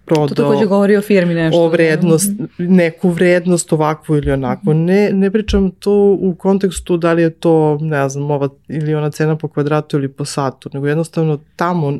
[0.04, 0.28] prodao...
[0.28, 1.60] To takođe govori o firmi nešto.
[1.60, 4.74] O vrednost, neku vrednost ovakvu ili onakvu.
[4.74, 9.10] Ne, ne pričam to u kontekstu da li je to, ne znam, ova ili ona
[9.10, 11.98] cena po kvadratu ili po satu, nego jednostavno tamo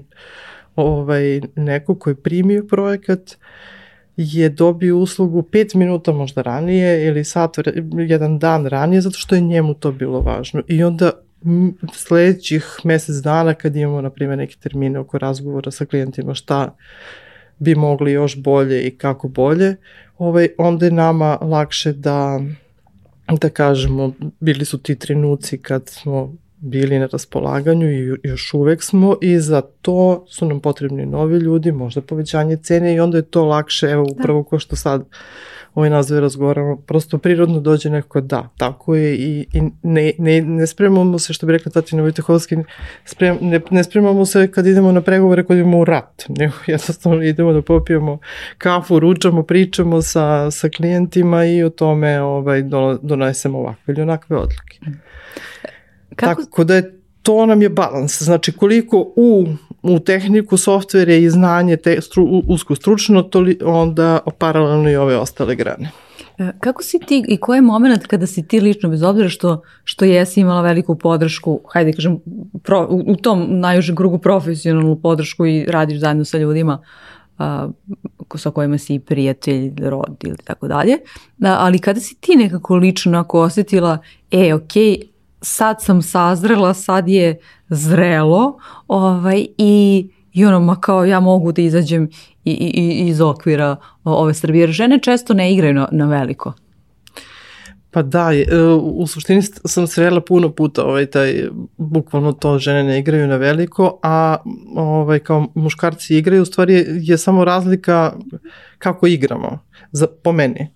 [0.77, 3.37] ovaj, neko ko je primio projekat uh,
[4.17, 7.57] je dobio uslugu 5 minuta možda ranije ili sat,
[8.09, 10.63] jedan dan ranije zato što je njemu to bilo važno.
[10.69, 11.11] I onda
[11.93, 16.77] sledećih mesec dana kad imamo na primjer neke termine oko razgovora sa klijentima šta
[17.59, 19.77] bi mogli još bolje i kako bolje,
[20.19, 22.41] ovaj, onda je nama lakše da
[23.41, 26.35] da kažemo, bili su ti trenuci kad smo
[26.67, 31.73] bili na raspolaganju i još uvek smo i za to su nam potrebni novi ljudi,
[31.73, 34.13] možda povećanje cene i onda je to lakše, evo da.
[34.13, 35.05] upravo ko što sad
[35.77, 40.67] ovaj nazve razgovaramo, prosto prirodno dođe neko da, tako je i, i ne, ne, ne
[40.67, 42.57] spremamo se, što bi rekla Tatjana Vojtehovski,
[43.05, 47.23] sprem, ne, ne spremamo se kad idemo na pregovore kad idemo u rat, nego jednostavno
[47.23, 48.19] idemo da popijemo
[48.59, 52.63] kafu, ručamo, pričamo sa, sa klijentima i o tome ovaj,
[53.03, 54.79] donesemo ovakve ili onakve odluke.
[56.17, 56.43] Kako...
[56.43, 58.23] Tako da je to nam je balans.
[58.23, 59.47] Znači koliko u,
[59.83, 65.17] u tehniku, softvere i znanje te, stru, usko stručno, to li, onda paralelno i ove
[65.17, 65.91] ostale grane.
[66.39, 69.63] E, kako si ti i koji je moment kada si ti lično, bez obzira što,
[69.85, 72.19] što jesi imala veliku podršku, hajde kažem,
[72.63, 76.83] pro, u, u tom najužem krugu profesionalnu podršku i radiš zajedno sa ljudima
[77.39, 77.69] a,
[78.35, 80.99] sa kojima si prijatelj, rod ili tako dalje,
[81.43, 83.99] ali kada si ti nekako lično ako osetila,
[84.31, 91.05] e, okej, okay, sad sam sazrela, sad je zrelo ovaj, i, i ono, ma kao
[91.05, 92.09] ja mogu da izađem
[92.45, 94.61] i, i, iz okvira ove Srbije.
[94.61, 96.53] Jer žene često ne igraju na, na veliko.
[97.91, 98.45] Pa da, e,
[98.81, 103.99] u suštini sam srela puno puta ovaj, taj, bukvalno to žene ne igraju na veliko,
[104.03, 104.37] a
[104.77, 108.13] ovaj, kao muškarci igraju, u stvari je samo razlika
[108.79, 109.59] kako igramo
[109.93, 110.69] za, po meni.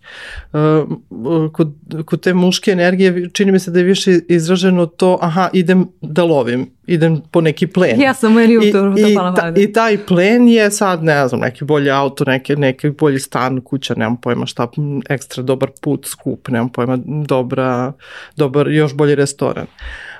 [0.53, 1.73] Uh, kod,
[2.05, 6.25] kod te muške energije čini mi se da je više izraženo to, aha, idem da
[6.25, 8.01] lovim, idem po neki plen.
[8.01, 11.40] Ja sam meni u to, to i, ta, I taj plen je sad, ne znam,
[11.40, 14.68] neki bolji auto, neki, neki bolji stan, kuća, nemam pojma šta,
[15.09, 17.92] ekstra dobar put, skup, nemam pojma, dobra,
[18.37, 19.66] dobar, još bolji restoran.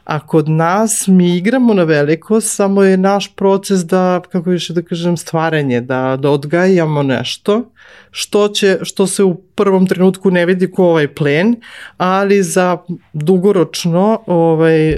[0.05, 4.83] A kod nas mi igramo na veliko, samo je naš proces da, kako više da
[4.83, 7.73] kažem, stvaranje, da, da odgajamo nešto,
[8.11, 11.57] što, će, što se u prvom trenutku ne vidi ko ovaj plen,
[11.97, 12.79] ali za
[13.13, 14.97] dugoročno ovaj,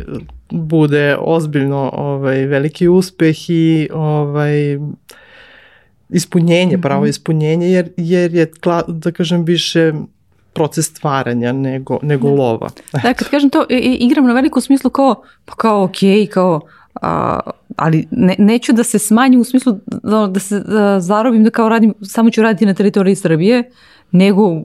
[0.51, 4.79] bude ozbiljno ovaj, veliki uspeh i ovaj,
[6.09, 7.11] ispunjenje, pravo mhm.
[7.11, 8.51] ispunjenje, jer, jer je,
[8.89, 9.93] da kažem, više
[10.53, 12.35] proces stvaranja nego, nego da.
[12.35, 12.71] lova.
[12.93, 13.67] Da, kad kažem to,
[13.99, 16.61] igram na veliko smislu kao, pa kao okej, okay, kao
[17.01, 17.41] a,
[17.77, 21.69] ali ne, neću da se smanjim u smislu da, da se da zarobim da kao
[21.69, 23.71] radim, samo ću raditi na teritoriji Srbije,
[24.11, 24.63] nego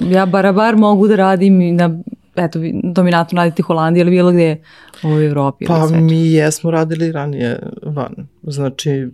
[0.00, 1.98] ja barabar mogu da radim i na
[2.36, 4.62] eto, dominantno raditi Holandiji ili bilo gde
[5.04, 5.64] u Evropi.
[5.66, 8.14] Pa mi jesmo radili ranije van.
[8.42, 9.08] Znači,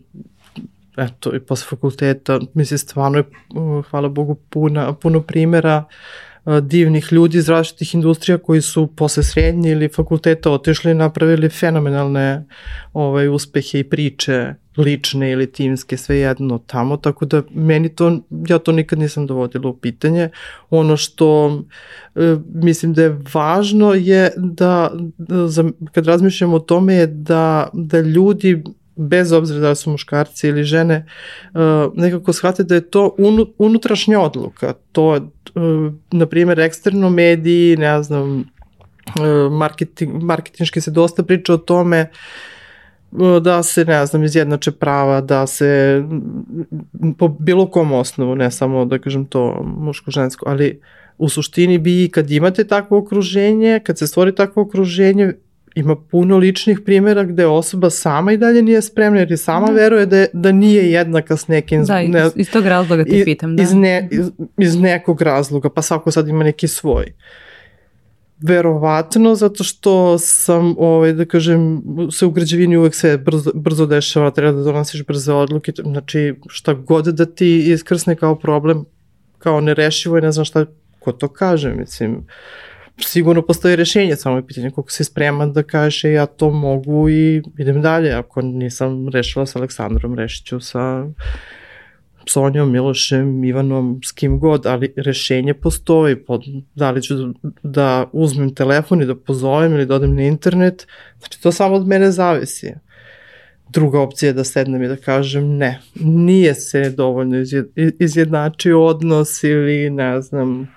[0.99, 3.25] eto, i posle fakulteta, mislim, stvarno je,
[3.91, 5.85] hvala Bogu, puna, puno primera
[6.63, 12.47] divnih ljudi iz različitih industrija koji su posle srednje ili fakulteta otišli i napravili fenomenalne
[12.93, 18.59] ovaj, uspehe i priče lične ili timske, sve jedno tamo, tako da meni to, ja
[18.59, 20.31] to nikad nisam dovodila u pitanje.
[20.71, 21.59] Ono što
[22.15, 27.69] e, mislim da je važno je da, da za, kad razmišljamo o tome je da,
[27.73, 28.63] da ljudi
[28.99, 31.07] bez obzira da su muškarci ili žene,
[31.55, 31.61] uh,
[31.95, 33.17] nekako shvate da je to
[33.59, 34.75] unutrašnja odluka.
[34.93, 41.59] To, uh, na primjer, eksterno mediji, ne znam, uh, marketing, marketinški se dosta priča o
[41.59, 42.11] tome
[43.43, 46.03] da se, ne znam, izjednače prava, da se
[47.19, 50.81] po bilo kom osnovu, ne samo da kažem to muško-žensko, ali
[51.19, 55.33] u suštini bi kad imate takvo okruženje, kad se stvori takvo okruženje,
[55.79, 59.73] ima puno ličnih primjera gde osoba sama i dalje nije spremna jer je sama da.
[59.73, 61.85] veruje da, da nije jednaka s nekim.
[61.85, 63.57] Da, iz, ne, iz tog razloga te pitam.
[63.57, 63.63] Da.
[63.63, 67.13] Iz, ne, iz, iz nekog razloga, pa svako sad ima neki svoj.
[68.41, 74.31] Verovatno zato što sam, ovaj, da kažem, se u građevini uvek sve brzo, brzo dešava,
[74.31, 78.85] treba da donosiš brze odluke, znači šta god da ti iskrsne kao problem,
[79.39, 80.67] kao nerešivo i ne znam šta,
[80.99, 82.23] ko to kaže, mislim, uh,
[83.01, 87.43] sigurno postoji rešenje, samo je pitanje koliko si spreman da kažeš ja to mogu i
[87.59, 88.13] idem dalje.
[88.13, 91.07] Ako nisam rešila sa Aleksandrom, rešit ću sa
[92.29, 96.17] Sonjom, Milošem, Ivanom, s kim god, ali rešenje postoji.
[96.17, 96.43] Pod,
[96.75, 97.15] da li ću
[97.63, 100.87] da uzmem telefon i da pozovem ili da odem na internet,
[101.19, 102.73] znači to samo od mene zavisi.
[103.69, 107.37] Druga opcija je da sednem i da kažem ne, nije se dovoljno
[107.99, 110.69] izjednačio odnos ili ne znam,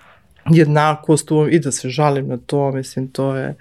[0.50, 3.56] jednakost u, i da se žalim na to, mislim, to je,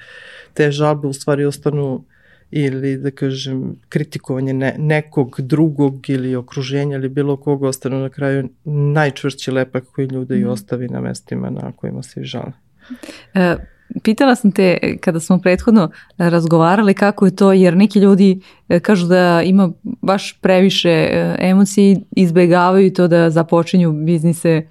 [0.55, 2.05] te žalbe u stvari ostanu
[2.51, 8.49] ili da kažem kritikovanje ne, nekog drugog ili okruženja ili bilo koga ostanu na kraju
[8.65, 10.41] najčvršći lepak koji ljude mm.
[10.41, 12.53] i ostavi na mestima na kojima se žale.
[13.35, 13.57] E,
[14.03, 19.07] pitala sam te kada smo prethodno razgovarali kako je to jer neki ljudi e, kažu
[19.07, 24.63] da ima baš previše e, emocije i izbegavaju to da započinju biznise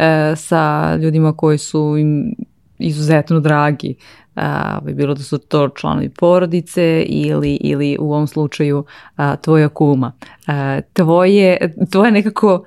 [0.00, 2.34] e, sa ljudima koji su im
[2.78, 3.94] izuzetno dragi.
[4.36, 8.84] A, bi bilo da su to članovi porodice ili, ili u ovom slučaju
[9.16, 10.12] a, tvoja kuma.
[10.46, 12.64] A, tvoje, tvoje nekako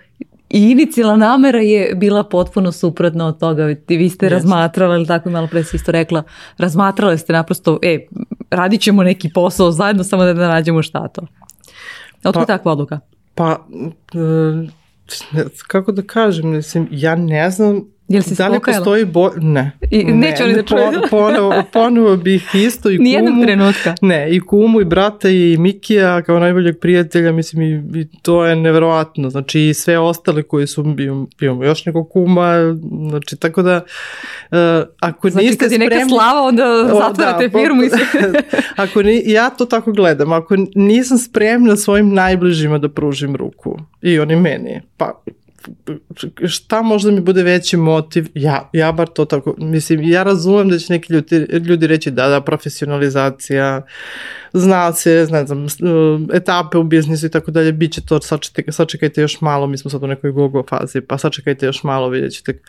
[0.53, 3.65] I inicijalna namera je bila potpuno suprotna od toga.
[3.87, 4.29] Vi ste yes.
[4.29, 6.23] razmatrali, ali tako malo pre si isto rekla,
[6.57, 8.07] razmatrali ste naprosto, e,
[8.49, 11.21] radit ćemo neki posao zajedno, samo da, nađemo šta to.
[12.23, 12.99] Otkud pa, takva odluka?
[13.35, 13.65] Pa,
[14.13, 14.82] e,
[15.67, 18.83] kako da kažem, mislim, ja ne znam Jel si da li spokajala?
[18.83, 19.31] postoji bo...
[19.41, 19.71] Ne.
[19.91, 20.91] I, ne, neće oni da čuje.
[21.09, 23.03] ponovo, ponovo bih isto i kumu.
[23.03, 23.95] Nijednog trenutka.
[24.01, 28.55] Ne, i kumu i brata i Mikija kao najboljeg prijatelja, mislim i, i to je
[28.55, 29.29] neverovatno.
[29.29, 30.85] Znači i sve ostale koji su,
[31.41, 32.75] imamo, još nekog kuma,
[33.09, 33.75] znači tako da
[34.51, 34.57] uh,
[34.99, 35.87] ako znači, niste spremni...
[35.87, 38.31] Znači kad je neka slava onda zatvarate da, firmu i sve.
[38.83, 44.19] ako ni, ja to tako gledam, ako nisam spremna svojim najbližima da pružim ruku i
[44.19, 45.23] oni meni, pa
[46.47, 50.77] šta možda mi bude veći motiv, ja, ja bar to tako, mislim, ja razumem da
[50.77, 53.81] će neki ljudi, ljudi reći da, da, profesionalizacija,
[54.42, 54.42] zna
[54.95, 55.67] se, ne znam,
[56.33, 59.91] etape u biznisu i tako dalje, bit će to, sačekajte, sačekajte još malo, mi smo
[59.91, 62.59] sad u nekoj gogo fazi, pa sačekajte još malo, vidjet ćete.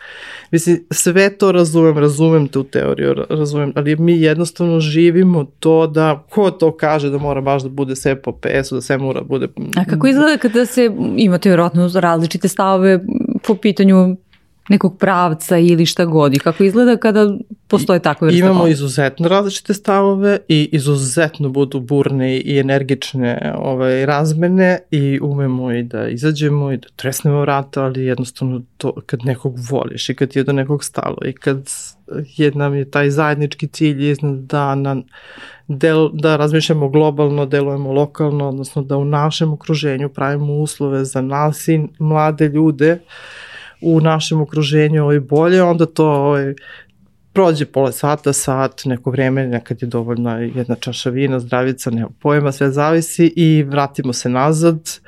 [0.51, 6.51] Mislim, sve to razumem, razumem tu teoriju, razumem, ali mi jednostavno živimo to da, ko
[6.51, 9.47] to kaže da mora baš da bude sve po PS-u, da sve mora da bude...
[9.77, 12.99] A kako izgleda kada se, imate vjerojatno različite stavove
[13.47, 14.15] po pitanju
[14.69, 17.37] nekog pravca ili šta god i kako izgleda kada
[17.67, 24.79] postoje takve vrste Imamo izuzetno različite stavove i izuzetno budu burne i energične ovaj, razmene
[24.91, 30.09] i umemo i da izađemo i da tresnemo vrata, ali jednostavno to kad nekog voliš
[30.09, 31.69] i kad je do nekog stalo i kad
[32.37, 35.01] je nam je taj zajednički cilj iznad da, na,
[35.67, 41.67] del, da razmišljamo globalno, delujemo lokalno, odnosno da u našem okruženju pravimo uslove za nas
[41.67, 42.99] i mlade ljude
[43.81, 46.53] u našem okruženju ovaj, bolje, onda to ovaj,
[47.35, 52.51] prođe pola sata, sat, neko vreme, nekad je dovoljna jedna čaša vina, zdravica, nema pojma,
[52.51, 54.99] sve zavisi i vratimo se nazad,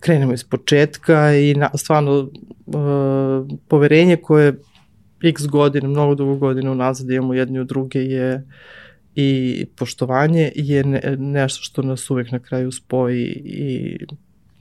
[0.00, 4.54] krenemo iz početka i na, stvarno uh, poverenje koje
[5.24, 8.44] x godina, mnogo dugo godina unazad imamo jedni u druge je
[9.14, 13.98] i poštovanje je ne, nešto što nas uvek na kraju spoji i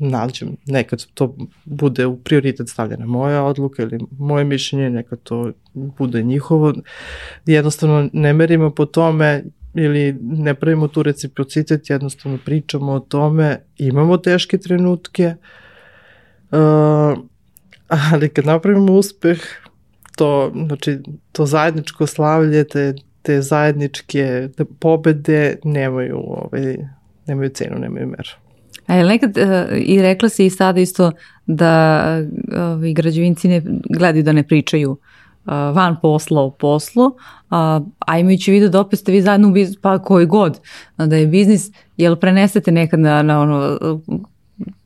[0.09, 1.35] nađem, nekad to
[1.65, 6.73] bude u prioritet stavljena moja odluka ili moje mišljenje, nekad to bude njihovo.
[7.45, 9.43] Jednostavno ne merimo po tome
[9.73, 15.35] ili ne pravimo tu reciprocitet, jednostavno pričamo o tome, imamo teške trenutke,
[16.51, 17.17] uh,
[17.87, 19.39] ali kad napravimo uspeh,
[20.15, 20.99] to, znači,
[21.31, 24.49] to zajedničko slavlje, te, te zajedničke
[24.79, 26.77] pobede nemaju, ovaj,
[27.27, 28.42] nemaju cenu, nemaju meru.
[28.87, 31.11] A je nekad, uh, i rekla si i sada isto
[31.45, 32.03] da
[32.77, 34.97] uh, građevinci ne, gledaju da ne pričaju uh,
[35.53, 37.11] van posla u poslu,
[37.49, 40.59] a, a imajući vidu da opet ste vi zajedno u biznis, pa koji god
[40.97, 43.77] da je biznis, jel prenesete nekad na, na ono,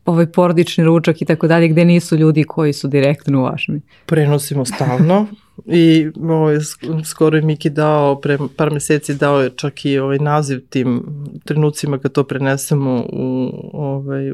[0.06, 3.82] ovaj porodični ručak i tako dalje, gde nisu ljudi koji su direktno u vašem?
[4.06, 5.28] Prenosimo stalno
[5.66, 6.58] i ovaj,
[7.06, 11.06] skoro je Miki dao, pre par meseci dao je čak i ovaj naziv tim
[11.46, 14.34] trenucima kad to prenesemo u ovaj,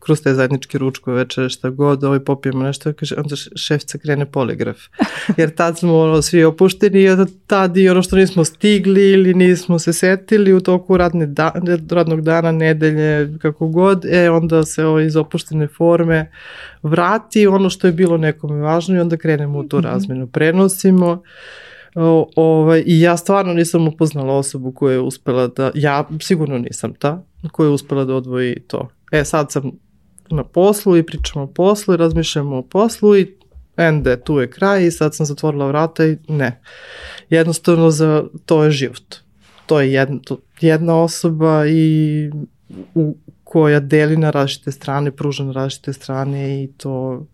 [0.00, 4.78] kroz te zajedničke ručkove večere šta god, ovaj popijemo nešto, kaže, onda šefca krene poligraf.
[5.38, 7.08] Jer tad smo ono, svi opušteni i
[7.46, 11.52] tad i ono što nismo stigli ili nismo se setili u toku radne da,
[11.90, 16.30] radnog dana, nedelje, kako god, e onda se ovo iz opuštene forme
[16.82, 19.86] vrati ono što je bilo nekome važno i onda krenemo u tu mhm.
[19.86, 20.26] razmenu.
[20.26, 21.22] Prenosimo,
[21.94, 26.94] O, ovaj, I ja stvarno nisam upoznala osobu koja je uspela da, ja sigurno nisam
[26.94, 29.70] ta, koja je uspela da odvoji to e sad sam
[30.30, 33.36] na poslu i pričamo o poslu i razmišljamo o poslu i
[33.76, 36.60] ende, tu je kraj i sad sam zatvorila vrata i ne.
[37.30, 39.14] Jednostavno za to je život.
[39.66, 42.30] To je jedna, to, jedna osoba i
[42.94, 47.26] u, koja deli na različite strane, pruža na različite strane i to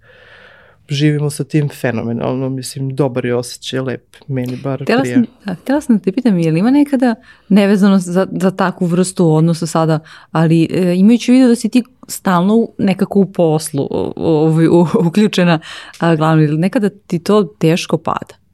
[0.88, 5.22] živimo sa tim fenomenalno, mislim, dobar je osjećaj, lep, meni bar htela prija.
[5.44, 7.14] Sam, htela sam da te pitam, je li ima nekada
[7.48, 10.00] nevezano za, za takvu vrstu odnosa sada,
[10.32, 15.60] ali e, imajući vidio da si ti stalno nekako u poslu u, u, u, uključena
[15.98, 18.47] a, glavno, nekada ti to teško pada?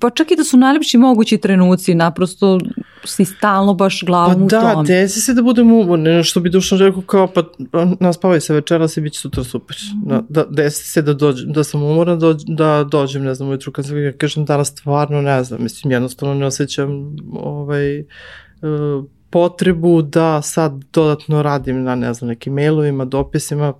[0.00, 2.58] Pa čak i da su najlepši mogući trenuci, naprosto
[3.04, 4.62] si stalno baš glavom pa u tom.
[4.62, 7.42] Pa da, desi se da budem umorna, što bi dušno rekao kao pa
[8.00, 9.76] naspavaj se večeras i bit će sutra super.
[10.04, 13.72] Da, da, desi se da, dođem, da sam umorna, da, da dođem, ne znam, ujutru
[13.72, 18.06] kad se ja kažem danas stvarno ne znam, mislim jednostavno ne osjećam ovaj, uh,
[19.30, 23.74] potrebu da sad dodatno radim na ne znam nekim mailovima, dopisima,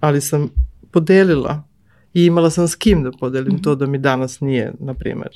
[0.00, 0.50] ali sam
[0.90, 1.73] podelila
[2.14, 3.64] i imala sam s kim da podelim mm -hmm.
[3.64, 5.28] to da mi danas nije, na primer,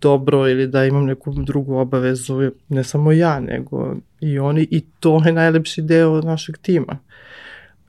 [0.00, 5.22] dobro ili da imam neku drugu obavezu, ne samo ja, nego i oni i to
[5.26, 6.98] je najlepši deo našeg tima.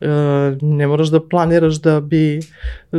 [0.01, 0.07] E,
[0.61, 2.39] ne moraš da planiraš da bi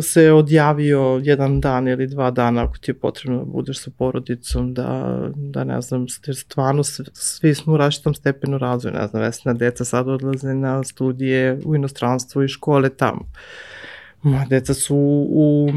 [0.01, 4.75] se odjavio jedan dan ili dva dana ako ti je potrebno da budeš sa porodicom,
[4.75, 9.85] da, da ne znam, stvarno svi smo u različitom stepenu razvoja, ne znam, vesna deca
[9.85, 13.21] sad odlaze na studije u inostranstvo i škole tamo.
[13.21, 13.90] Uh,
[14.23, 14.97] moja deca su
[15.29, 15.71] u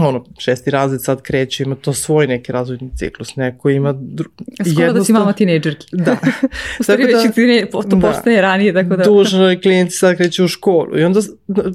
[0.00, 3.92] ono, šesti razred sad kreće, ima to svoj neki razvojni ciklus, neko ima...
[3.92, 4.30] Dru...
[4.54, 4.94] Skoro jednostav...
[4.94, 5.86] da si mama tinejdžerki.
[5.92, 6.12] Da.
[6.80, 9.04] u stvari već da, tine, to da, postaje ranije, tako da...
[9.04, 11.20] Dužno klijenti sad kreće u školu i onda,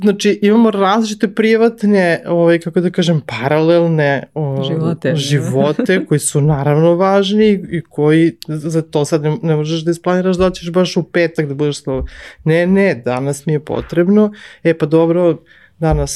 [0.01, 6.95] znači, imamo različite privatne, ovaj, kako da kažem, paralelne o, živote, živote koji su naravno
[6.95, 11.03] važni i koji, za to sad ne, ne možeš da isplaniraš da ćeš baš u
[11.03, 12.05] petak da budeš slovo.
[12.43, 14.31] Ne, ne, danas mi je potrebno,
[14.63, 15.37] e pa dobro,
[15.81, 16.11] danas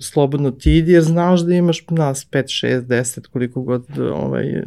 [0.00, 4.62] slobodno ti idi jer znaš da imaš nas 5, 6, 10 koliko god ovaj,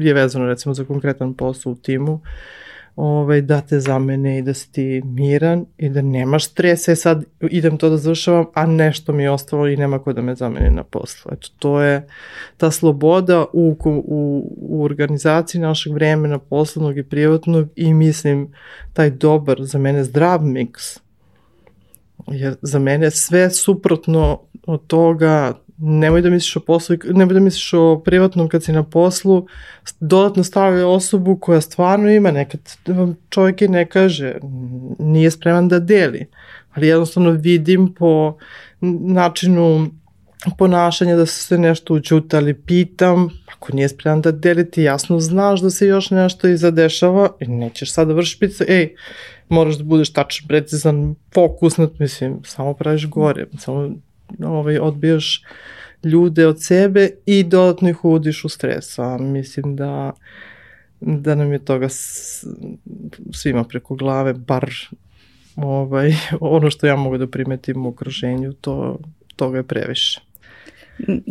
[0.00, 2.20] je vezano recimo za konkretan posao u timu
[2.96, 7.24] ovaj, da te zamene i da si ti miran i da nemaš stresa i sad
[7.40, 10.70] idem to da završavam, a nešto mi je ostalo i nema ko da me zameni
[10.70, 11.32] na poslu.
[11.32, 12.06] Eto, to je
[12.56, 18.52] ta sloboda u, u, u organizaciji našeg vremena poslovnog i privatnog i mislim
[18.92, 21.03] taj dobar, za mene zdrav miks
[22.26, 27.72] Jer za mene sve suprotno od toga, nemoj da misliš o poslu, nemoj da misliš
[27.74, 29.46] o privatnom kad si na poslu,
[30.00, 34.34] dodatno stavio osobu koja stvarno ima, nekad vam čovjek i ne kaže,
[34.98, 36.26] nije spreman da deli,
[36.74, 38.36] ali jednostavno vidim po
[39.00, 39.90] načinu
[40.58, 45.60] ponašanja da se nešto učuta, ali pitam, ako nije spreman da deli, ti jasno znaš
[45.60, 48.94] da se još nešto i zadešava i nećeš sad da vršiš pizza, ej,
[49.48, 53.90] moraš da budeš tačan, precizan, fokusnat, mislim, samo praviš gore, samo
[54.44, 55.42] ovaj, odbijaš
[56.04, 60.12] ljude od sebe i dodatno ih uvodiš u stres, a mislim da
[61.00, 61.88] da nam je toga
[63.32, 64.70] svima preko glave, bar
[65.56, 68.98] ovaj, ono što ja mogu da primetim u okruženju, to,
[69.36, 70.20] toga je previše.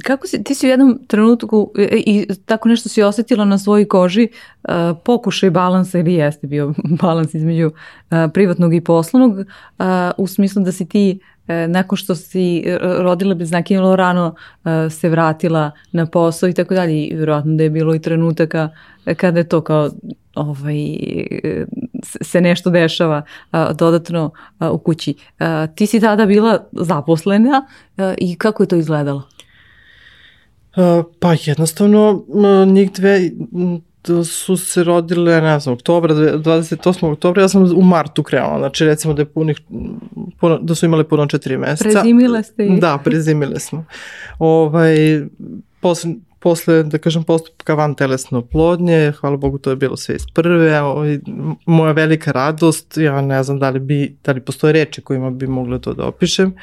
[0.03, 3.57] Kako si, ti si u jednom trenutku e, e, i tako nešto si osetila na
[3.57, 4.27] svojoj koži,
[4.63, 4.73] uh,
[5.05, 9.85] pokušaj balansa ili jeste bio balans između uh, privatnog i poslovnog, uh,
[10.17, 11.19] u smislu da si ti
[11.67, 14.35] nakon što si rodila bez znakinjalo rano
[14.89, 18.69] se vratila na posao i tako dalje i vjerojatno da je bilo i trenutaka
[19.17, 19.89] kada je to kao
[20.35, 20.97] ovaj,
[22.03, 23.21] se nešto dešava
[23.75, 24.31] dodatno
[24.71, 25.13] u kući.
[25.75, 27.65] Ti si tada bila zaposlena
[28.17, 29.23] i kako je to izgledalo?
[31.19, 32.23] Pa jednostavno
[32.67, 33.31] njih dve
[34.25, 37.11] su se rodile, ne znam, oktobra, 28.
[37.11, 39.61] oktobra, ja sam u martu krenula, znači recimo da je punih,
[40.39, 41.89] puno, da su imali puno četiri meseca.
[41.89, 42.81] Prezimile ste ih.
[42.81, 43.85] Da, prezimile smo.
[44.39, 44.95] Ovaj,
[45.79, 50.25] posle, posle, da kažem, postupka van telesne oplodnje, hvala Bogu, to je bilo sve iz
[50.33, 51.19] prve, ovaj,
[51.65, 55.47] moja velika radost, ja ne znam da li, bi, da li postoje reči kojima bi
[55.47, 56.53] mogla to da opišem,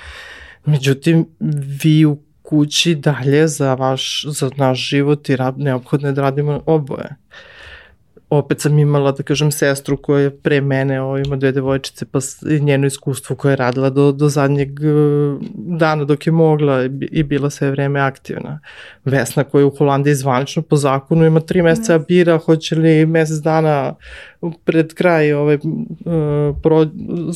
[0.64, 1.26] međutim,
[1.82, 2.18] vi u
[2.50, 7.16] kući dalje za, vaš, za naš život i rad, neophodno je da radimo oboje.
[8.30, 12.18] Opet sam imala, da kažem, sestru koja je pre mene, o, ima dve devojčice, pa
[12.60, 14.92] njeno iskustvo koje je radila do, do zadnjeg e,
[15.54, 18.60] dana dok je mogla i bila sve vreme aktivna.
[19.04, 23.36] Vesna koja je u Holandiji zvanično po zakonu ima tri meseca bira, hoće li mesec
[23.36, 23.94] dana
[24.64, 26.86] pred kraj ove, uh, pro,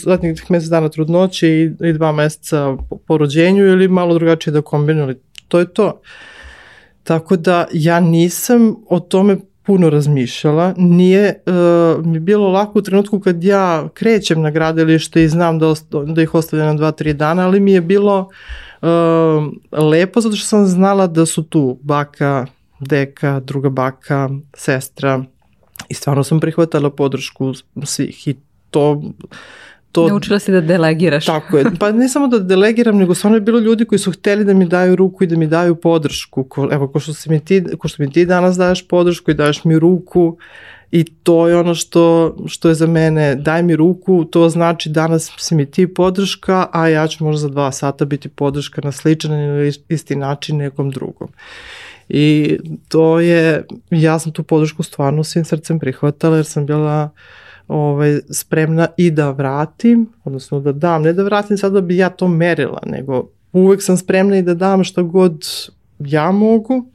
[0.05, 4.62] zadnjih mesec dana trudnoće i, i dva meseca po, po rođenju ili malo drugačije da
[4.62, 5.20] kombinuli.
[5.49, 6.01] To je to.
[7.03, 9.36] Tako da ja nisam o tome
[9.67, 10.75] puno razmišljala.
[10.77, 15.75] Nije uh, mi bilo lako u trenutku kad ja krećem na gradilište i znam da,
[16.07, 18.29] da ih ostavljam na dva, tri dana, ali mi je bilo
[18.83, 18.89] uh,
[19.91, 22.47] lepo zato što sam znala da su tu baka,
[22.81, 25.25] deka, druga baka, sestra,
[25.89, 27.53] I stvarno sam prihvatala podršku
[27.85, 28.35] svih i
[28.71, 29.03] to
[29.95, 30.09] to...
[30.09, 31.26] Naučila si da delegiraš.
[31.26, 31.64] Tako je.
[31.78, 34.66] Pa ne samo da delegiram, nego stvarno je bilo ljudi koji su hteli da mi
[34.68, 36.45] daju ruku i da mi daju podršku.
[36.45, 39.34] Ko, evo, ko što, si mi ti, ko što mi ti danas daješ podršku i
[39.34, 40.36] daješ mi ruku
[40.90, 45.32] i to je ono što, što je za mene, daj mi ruku, to znači danas
[45.38, 49.32] si mi ti podrška, a ja ću možda za dva sata biti podrška na sličan
[49.32, 51.28] ili isti način nekom drugom.
[52.09, 57.11] I to je, ja sam tu podršku stvarno svim srcem prihvatala jer sam bila
[57.69, 62.09] ovaj, spremna i da vratim, odnosno da dam, ne da vratim sad da bi ja
[62.09, 65.45] to merila, nego uvek sam spremna i da dam što god
[65.99, 66.87] ja mogu.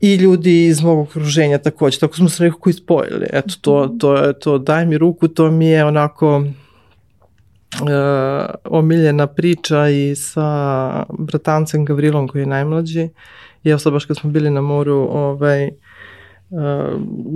[0.00, 3.26] I ljudi iz mog okruženja takođe, tako smo se nekako ispojili.
[3.32, 6.46] Eto, to, to je to, daj mi ruku, to mi je onako uh,
[8.64, 13.08] omiljena priča i sa bratancem Gavrilom koji je najmlađi.
[13.64, 15.74] I evo sad baš kad smo bili na moru, ovaj, uh,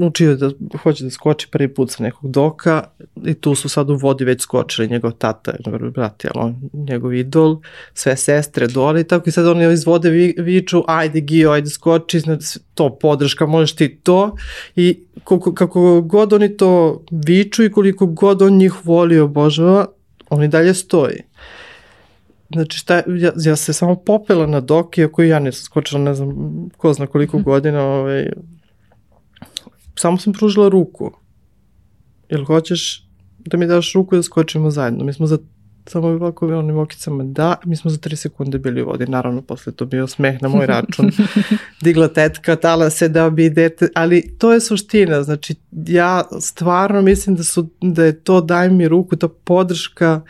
[0.00, 0.50] učio da
[0.82, 2.82] hoće da skoči prvi put sa nekog doka
[3.24, 7.14] i tu su sad u vodi već skočili njegov tata, njegov brat, jel on, njegov
[7.14, 7.60] idol,
[7.94, 11.70] sve sestre dole i tako i sad oni iz vode vi, viču, ajde Gio, ajde
[11.70, 14.36] skoči, znači to podrška, možeš ti to
[14.76, 19.86] i kako, kako god oni to viču i koliko god on njih voli obožava,
[20.30, 21.22] oni dalje stoji.
[22.52, 26.30] Znači, šta, ja, ja se samo popela na dok, iako ja nisam skočila, ne znam,
[26.76, 27.42] ko zna koliko mm.
[27.42, 28.28] godina, ovaj,
[29.98, 31.12] samo sam pružila ruku.
[32.28, 35.04] Jel hoćeš da mi daš ruku da skočimo zajedno?
[35.04, 35.38] Mi smo za
[35.88, 39.72] samo ovako onim okicama, da, mi smo za 3 sekunde bili u vodi, naravno posle
[39.72, 41.10] to bio smeh na moj račun,
[41.84, 47.36] digla tetka, tala se da bi dete, ali to je suština, znači ja stvarno mislim
[47.36, 50.20] da, su, da je to daj mi ruku, ta podrška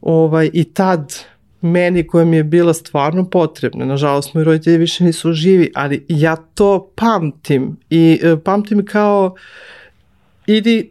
[0.00, 1.14] ovaj, i tad
[1.62, 3.84] meni koja mi je bila stvarno potrebna.
[3.84, 9.34] Nažalost, moji roditelji više nisu živi, ali ja to pamtim i e, pamtim kao
[10.46, 10.90] idi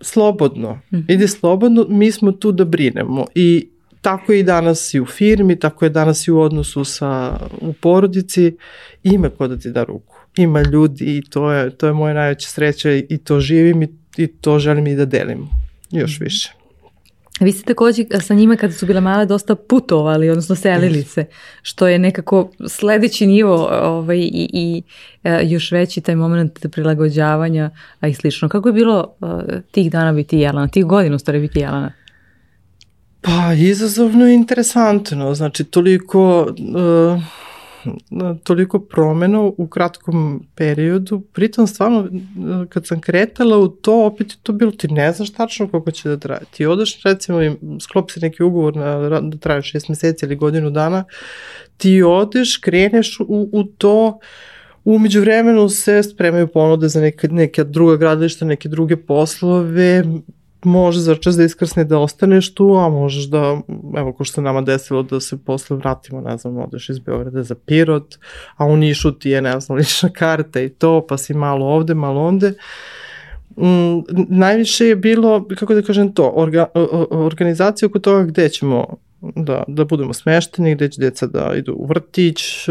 [0.00, 1.12] slobodno, mm -hmm.
[1.14, 3.68] idi slobodno, mi smo tu da brinemo i
[4.00, 7.72] tako je i danas i u firmi, tako je danas i u odnosu sa, u
[7.72, 8.56] porodici,
[9.02, 10.16] ima ko da ti da ruku.
[10.36, 14.26] Ima ljudi i to je, to je moja najveća sreća i to živim i, i
[14.26, 15.48] to želim i da delim
[15.90, 16.24] još mhm.
[16.24, 16.63] više.
[17.40, 21.24] Vi ste takođe sa njima kada su bile male dosta putovali, odnosno selili se,
[21.62, 24.82] što je nekako sledeći nivo ovaj, i, i
[25.24, 27.70] e, još veći taj moment prilagođavanja
[28.00, 28.48] a i slično.
[28.48, 29.14] Kako je bilo
[29.70, 31.92] tih dana biti Jelana, tih godina u stvari biti Jelana?
[33.20, 36.40] Pa izazovno i interesantno, znači toliko...
[36.58, 37.43] Uh
[38.42, 41.20] toliko promena u kratkom periodu.
[41.32, 42.08] Pritom stvarno
[42.68, 46.08] kad sam kretala u to, opet je to bilo, ti ne znaš tačno koliko će
[46.08, 46.42] da traje.
[46.50, 50.70] Ti odeš recimo i sklopi se neki ugovor na, da traje šest meseci ili godinu
[50.70, 51.04] dana,
[51.76, 54.18] ti odeš, kreneš u, u to,
[54.84, 60.04] Umeđu vremenu se spremaju ponude za neke, neke druga gradilišta, neke druge poslove,
[60.64, 63.60] može za čas da iskrsne da ostaneš tu, a možeš da,
[63.96, 67.54] evo ko što nama desilo da se posle vratimo, ne znam, odeš iz Beograda za
[67.54, 68.18] Pirot,
[68.56, 71.94] a u Nišu ti je, ne znam, lična karta i to, pa si malo ovde,
[71.94, 72.54] malo onde.
[73.56, 76.66] Mm, najviše je bilo, kako da kažem to, orga,
[77.10, 78.86] organizacija oko toga gde ćemo
[79.20, 82.68] da, da budemo smešteni, gde će deca da idu u vrtić,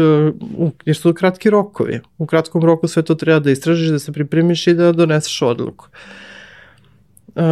[0.58, 2.00] u, jer su kratki rokovi.
[2.18, 5.86] U kratkom roku sve to treba da istražiš, da se pripremiš i da doneseš odluku.
[5.88, 6.23] Uh,
[7.36, 7.42] Uh,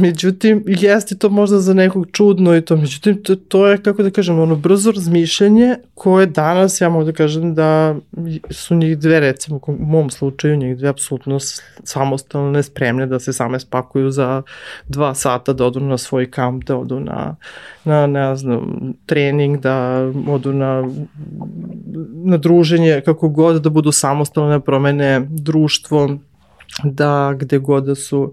[0.00, 4.10] međutim, jeste to možda za nekog čudno i to, međutim, to, to je, kako da
[4.10, 7.96] kažem, ono brzo razmišljanje koje danas, ja mogu da kažem da
[8.50, 11.38] su njih dve, recimo, u mom slučaju, njih dve apsolutno
[11.84, 14.42] samostalne, spremne da se same spakuju za
[14.88, 17.36] dva sata, da odu na svoj kamp, da odu na,
[17.84, 20.90] na ne znam, trening, da odu na,
[22.24, 26.18] na druženje, kako god, da budu samostalne, promene društvo,
[26.84, 28.22] da gde god da su.
[28.22, 28.30] uh,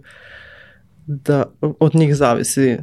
[1.05, 1.43] da
[1.79, 2.77] od njih zavisi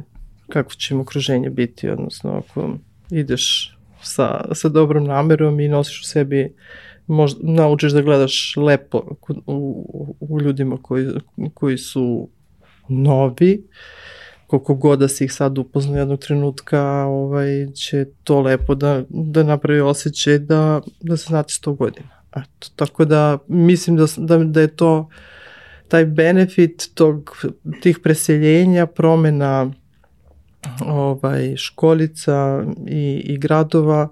[0.49, 2.69] kako će im okruženje biti, odnosno ako
[3.11, 6.55] ideš sa, sa dobrom namerom i nosiš u sebi
[7.07, 9.03] možda naučiš da gledaš lepo
[9.47, 11.07] u, u, ljudima koji,
[11.53, 12.29] koji su
[12.87, 13.63] novi,
[14.47, 19.43] koliko god da si ih sad upoznao jednog trenutka, ovaj, će to lepo da, da
[19.43, 22.09] napravi osjećaj da, da se znate 100 godina.
[22.31, 25.07] Eto, tako da mislim da, da, da je to uh,
[25.93, 27.45] taj benefit tog,
[27.81, 29.71] tih preseljenja, promena
[30.85, 34.09] ovaj, školica i, i gradova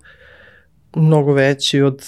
[0.95, 2.03] mnogo veći od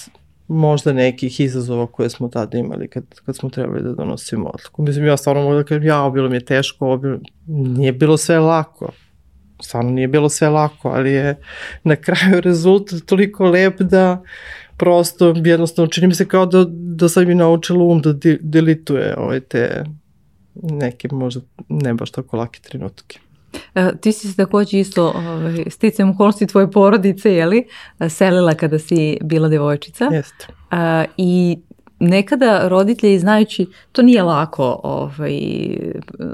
[0.47, 4.83] možda nekih izazova koje smo tada imali kad, kad smo trebali da donosimo odluku.
[4.83, 8.17] Mislim, ja stvarno mogu da kažem, ja, bilo mi je teško, ovo bilo, nije bilo
[8.17, 8.91] sve lako.
[9.61, 11.35] Stvarno nije bilo sve lako, ali je
[11.83, 14.21] na kraju rezultat toliko lep da
[14.77, 16.65] prosto jednostavno čini mi se kao da,
[16.95, 19.83] da sam mi naučila um da di, delituje ove te
[20.55, 23.19] neke možda ne baš tako lake trenutke.
[23.75, 27.67] E, ti si se takođe isto ovaj, sticam okolnosti tvoje porodice, jeli,
[28.09, 30.09] selila kada si bila devojčica.
[30.11, 30.47] Jeste.
[30.71, 31.57] A, I
[31.99, 35.39] nekada roditelji znajući, to nije lako ovaj,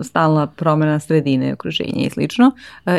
[0.01, 2.51] stalna promena sredine, okruženja i slično,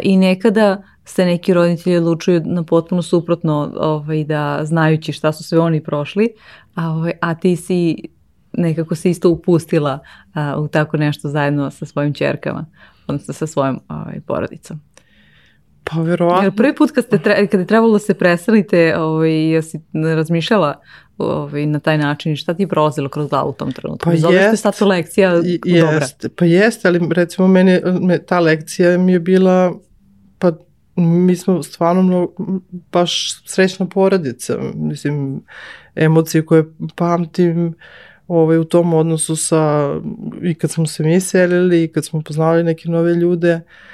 [0.02, 5.58] i nekada se neki roditelji odlučuju na potpuno suprotno ovaj, da znajući šta su sve
[5.58, 6.28] oni prošli,
[6.74, 7.96] a, ovaj, a ti si
[8.52, 9.98] nekako se isto upustila
[10.34, 12.66] a, u tako nešto zajedno sa svojim čerkama,
[13.06, 14.80] odnosno sa svojom ovaj, porodicom.
[15.84, 16.42] Pa verovatno.
[16.42, 19.80] Jer prvi put kad, ste tre, kad je trebalo da se preselite, ovaj, jesi
[20.14, 20.80] razmišljala
[21.18, 24.10] ovaj, na taj način šta ti je prolazilo kroz glavu u tom trenutku?
[24.10, 25.30] Pa Zove jest, sad to lekcija
[25.64, 26.06] jest, dobra.
[26.36, 29.72] Pa jeste, ali recimo meni, me, ta lekcija mi je bila,
[30.38, 30.52] pa
[30.96, 32.60] mi smo stvarno mnogo,
[32.92, 34.58] baš srećna porodica.
[34.74, 35.42] Mislim,
[35.94, 36.64] emocije koje
[36.94, 37.74] pamtim
[38.28, 39.94] ovaj, u tom odnosu sa,
[40.42, 43.89] i kad smo se mi selili, i kad smo poznali neke nove ljude, uh,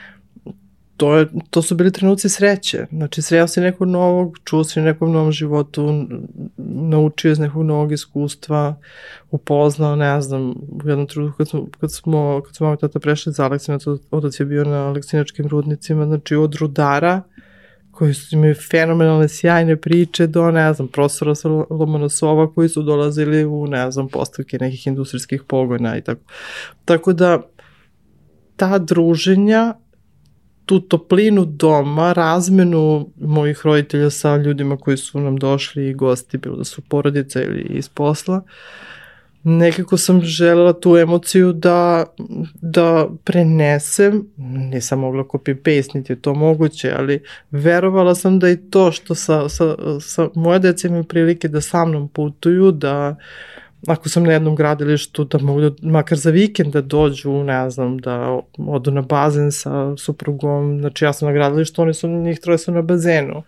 [0.97, 2.87] to, je, to su bili trenuci sreće.
[2.91, 6.07] Znači, sreo si nekog novog, čuo si nekom novom životu,
[6.57, 8.75] naučio iz nekog novog iskustva,
[9.31, 13.33] upoznao, ne znam, u jednom trenutku kad smo, kad smo, kad smo mama tata prešli
[13.33, 13.79] za Aleksina,
[14.11, 17.23] otac je bio na Aleksinačkim rudnicima, znači od rudara,
[17.91, 21.33] koji su imaju fenomenalne, sjajne priče do, ne znam, profesora
[21.71, 26.21] Lomonosova koji su dolazili u, ne znam, postavke nekih industrijskih pogona i tako.
[26.85, 27.43] Tako da,
[28.57, 29.75] ta druženja
[30.67, 36.57] tu toplinu doma, razmenu mojih roditelja sa ljudima koji su nam došli i gosti, bilo
[36.57, 38.43] da su porodica ili iz posla,
[39.43, 42.05] nekako sam želela tu emociju da,
[42.61, 48.93] da prenesem, nisam mogla copy-paste, niti je to moguće, ali verovala sam da i to
[48.93, 53.17] što sa, sa, sa moje dece imaju prilike da sa mnom putuju, da uh,
[53.87, 57.99] ako sam na jednom gradilištu, da mogu da, makar za vikend da dođu, ne znam,
[57.99, 62.59] da odu na bazen sa suprugom, znači ja sam na gradilištu, oni su, njih troje
[62.59, 63.43] su na bazenu.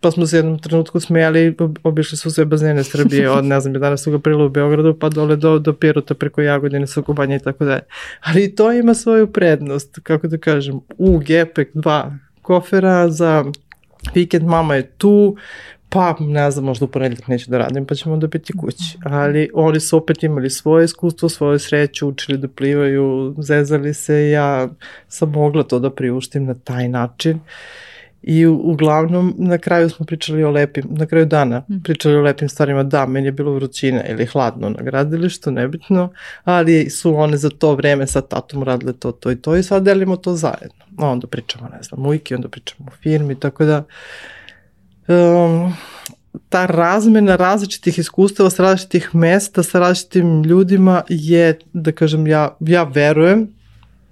[0.00, 4.14] Pa smo se jednom trenutku smijali, obišli su sve bazene Srbije, od ne znam, 11.
[4.14, 7.82] aprila u Beogradu, pa dole do, do Pirota preko Jagodine, Sokobanja i tako dalje.
[8.20, 13.44] Ali to ima svoju prednost, kako da kažem, u gepek, dva kofera za
[14.14, 15.36] vikend mama je tu,
[15.88, 18.98] pa ne znam, možda u ponedljak neću da radim, pa ćemo da biti kući.
[19.04, 24.68] Ali oni su opet imali svoje iskustvo, svoju sreću, učili da plivaju, zezali se, ja
[25.08, 27.40] sam mogla to da priuštim na taj način.
[28.22, 31.82] I u, uglavnom na kraju smo pričali o lepim, na kraju dana mm.
[31.84, 32.82] pričali o lepim stvarima.
[32.82, 36.12] Da, meni je bilo vrućina ili hladno na gradilištu, nebitno,
[36.44, 39.82] ali su one za to vreme sa tatom radile to, to i to i sad
[39.82, 40.84] delimo to zajedno.
[40.96, 43.84] Onda pričamo, ne znam, ujki, onda pričamo o firmi, tako da uh,
[45.08, 45.72] um,
[46.48, 52.82] ta razmena različitih iskustava sa različitih mesta, sa različitim ljudima je, da kažem, ja, ja
[52.82, 53.48] verujem,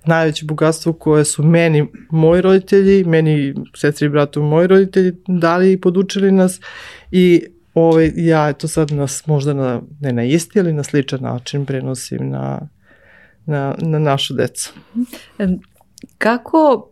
[0.05, 5.81] najveće bogatstvo koje su meni moji roditelji, meni sestri i bratu moji roditelji dali i
[5.81, 6.61] podučili nas
[7.11, 11.67] i ovaj, ja to sad nas možda na, ne na isti, ali na sličan način
[11.67, 12.69] prenosim na,
[13.47, 14.73] na, na našu decu.
[16.19, 16.91] Kako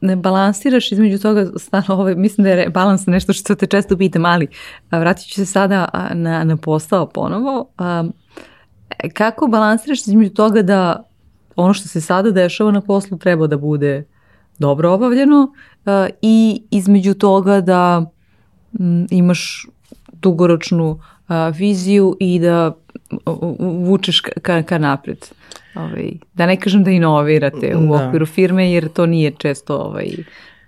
[0.00, 4.24] ne balansiraš između toga stano ove, mislim da je balans nešto što te često pitam,
[4.24, 4.48] ali
[4.90, 7.68] vratit ću se sada na, na posao ponovo.
[7.78, 8.04] A,
[9.12, 11.02] kako balansiraš između toga da
[11.56, 14.04] ono što se sada dešava na poslu treba da bude
[14.58, 15.52] dobro obavljeno
[15.84, 18.10] a, i između toga da
[18.80, 19.66] m, imaš
[20.12, 22.72] dugoročnu a, viziju i da
[23.60, 25.18] vučeš ka, ka napred.
[25.76, 28.06] Ovaj, da ne kažem da inovirate u da.
[28.06, 30.08] okviru firme jer to nije često ovaj,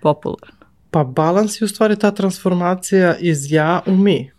[0.01, 0.59] popularno.
[0.91, 4.31] Pa balans je u stvari ta transformacija iz ja u mi.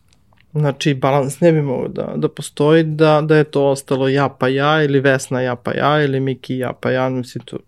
[0.52, 4.48] Znači, balans ne bi mogo da, da postoji, da, da je to ostalo ja pa
[4.48, 7.58] ja, ili Vesna ja pa ja, ili Miki ja pa ja, mislim, to,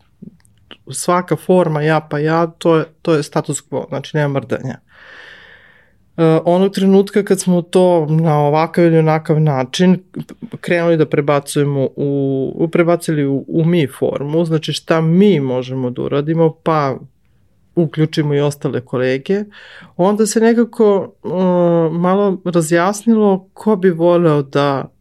[0.91, 4.79] svaka forma ja pa ja, to je, to je status quo, znači nema mrdanja.
[6.17, 10.03] Uh, onog trenutka kad smo to na ovakav ili onakav način
[10.63, 16.55] krenuli da prebacujemo u, prebacili u, u mi formu, znači šta mi možemo da uradimo,
[16.63, 16.99] pa
[17.75, 19.45] uključimo i ostale kolege,
[19.97, 21.33] onda se nekako uh,
[22.01, 24.93] malo razjasnilo ko bi voleo da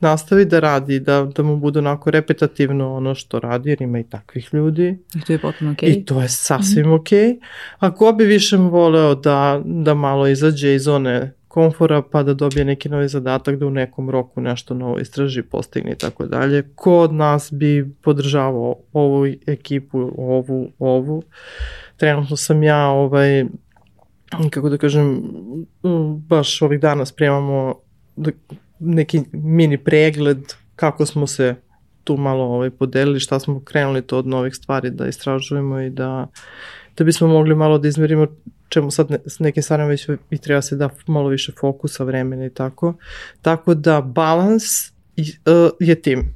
[0.00, 4.04] nastavi da radi, da, da mu bude onako repetativno ono što radi, jer ima i
[4.04, 4.98] takvih ljudi.
[5.14, 5.88] I to je potpuno okej.
[5.88, 5.98] Okay.
[5.98, 7.00] I to je sasvim mm -hmm.
[7.00, 7.28] okej.
[7.28, 7.40] Okay.
[7.78, 12.64] A ko bi više voleo da, da malo izađe iz one komfora pa da dobije
[12.64, 16.62] neki novi zadatak da u nekom roku nešto novo istraži, postigne i tako dalje.
[16.74, 21.22] Ko od nas bi podržavao ovu ekipu, ovu, ovu.
[21.96, 23.44] Trenutno sam ja ovaj,
[24.50, 25.22] kako da kažem,
[26.28, 27.74] baš ovih dana spremamo
[28.16, 28.30] da,
[28.78, 30.38] neki mini pregled
[30.76, 31.54] kako smo se
[32.04, 36.26] tu malo ovaj, podelili, šta smo krenuli to od novih stvari da istražujemo i da,
[36.96, 38.26] da bismo mogli malo da izmerimo
[38.70, 42.46] čemu sad ne, s nekim stvarima već i treba se da malo više fokusa, vremena
[42.46, 42.94] i tako.
[43.42, 46.34] Tako da balans uh, je tim.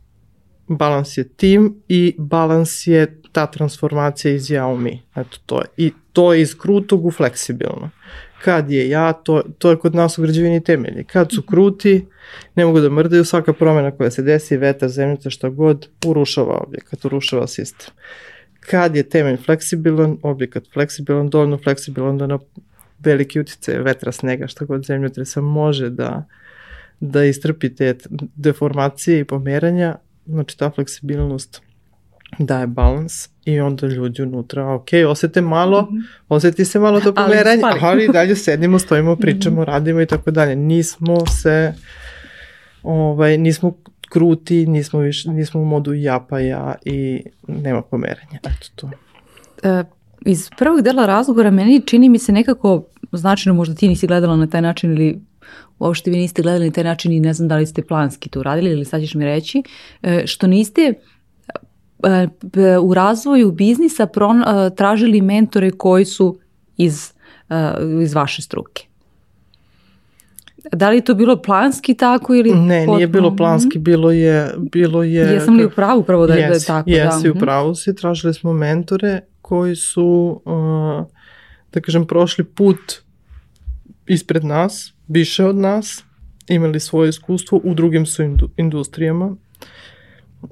[0.69, 5.03] Balans je tim i balans je ta transformacija iz ja u mi.
[5.17, 5.67] Eto to je.
[5.77, 7.91] I to je iz krutog u fleksibilno.
[8.43, 11.05] Kad je ja, to, to je kod nas u građevini temelji.
[11.05, 12.07] Kad su kruti,
[12.55, 17.05] ne mogu da mrdaju, svaka promena koja se desi, vetar, zemljica, šta god, urušava objekat,
[17.05, 17.95] urušava sistem
[18.71, 22.39] kad je temelj fleksibilan, objekat fleksibilan, dovoljno fleksibilan da na
[22.99, 26.25] veliki utice vetra, snega, šta god zemljotresa može da,
[27.01, 27.95] da istrpi te
[28.37, 29.97] deformacije i pomeranja,
[30.27, 31.63] znači ta fleksibilnost
[32.39, 36.03] daje balans i onda ljudi unutra, ok, osete malo, mm -hmm.
[36.29, 39.67] oseti se malo to pomeranje, ali, ali dalje sedimo, stojimo, pričamo, mm -hmm.
[39.67, 40.57] radimo i tako dalje.
[40.57, 41.73] Nismo se,
[42.83, 48.39] ovaj, nismo kruti, nismo, više, nismo u modu ja pa ja i nema pomeranja.
[48.45, 48.91] Eto to.
[49.63, 49.85] E,
[50.27, 54.47] iz prvog dela razgovora meni čini mi se nekako značajno, možda ti nisi gledala na
[54.47, 55.21] taj način ili
[55.79, 58.41] uopšte vi niste gledali na taj način i ne znam da li ste planski to
[58.41, 59.63] uradili ili sad ćeš mi reći,
[60.03, 60.95] e, što niste
[62.05, 62.29] e,
[62.79, 64.09] u razvoju biznisa e,
[64.77, 66.39] tražili mentore koji su
[66.77, 67.13] iz,
[68.03, 68.87] iz vaše struke.
[70.73, 72.55] Da li je to bilo planski tako ili...
[72.55, 72.97] Ne, potpuno?
[72.97, 74.55] nije bilo planski, bilo je...
[74.73, 76.91] Bilo je Jesam li u pravu pravo da, yes, da je tako?
[76.91, 77.31] Jesi, da.
[77.31, 77.39] u mhm.
[77.39, 80.41] pravu si, tražili smo mentore koji su,
[81.73, 82.93] da kažem, prošli put
[84.07, 86.05] ispred nas, više od nas,
[86.49, 89.37] imali svoje iskustvo u drugim su indu, industrijama.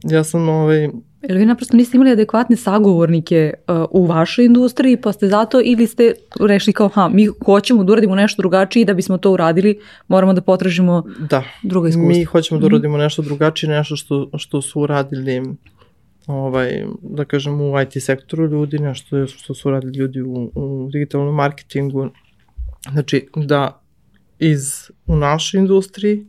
[0.02, 0.88] Ja sam ovaj,
[1.28, 5.86] Ili vi naprosto niste imali adekvatne sagovornike uh, u vašoj industriji, pa ste zato ili
[5.86, 9.80] ste rešili kao, ha, mi hoćemo da uradimo nešto drugačije i da bismo to uradili,
[10.08, 11.42] moramo da potražimo da.
[11.62, 12.08] druga iskustva.
[12.08, 12.74] mi hoćemo da mhm.
[12.74, 15.42] uradimo nešto drugačije, nešto što, što su uradili
[16.26, 21.34] ovaj, da kažem, u IT sektoru ljudi, nešto što su uradili ljudi u, u digitalnom
[21.34, 22.08] marketingu.
[22.92, 23.80] Znači, da
[24.38, 26.26] iz, u našoj industriji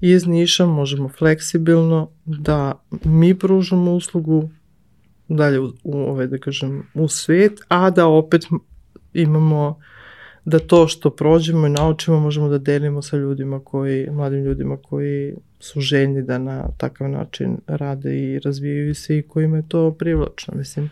[0.00, 2.72] iz Niša možemo fleksibilno da
[3.04, 4.48] mi pružamo uslugu
[5.28, 8.44] dalje u, u ove, da kažem, u svet, a da opet
[9.14, 9.78] imamo
[10.44, 15.34] da to što prođemo i naučimo možemo da delimo sa ljudima koji, mladim ljudima koji
[15.60, 20.54] su željni da na takav način rade i razvijaju se i kojima je to privlačno.
[20.56, 20.90] Mislim,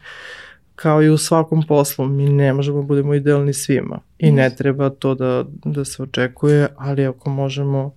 [0.75, 4.91] kao i u svakom poslu, mi ne možemo da budemo idealni svima i ne treba
[4.91, 7.93] to da, da se očekuje, ali ako možemo uh,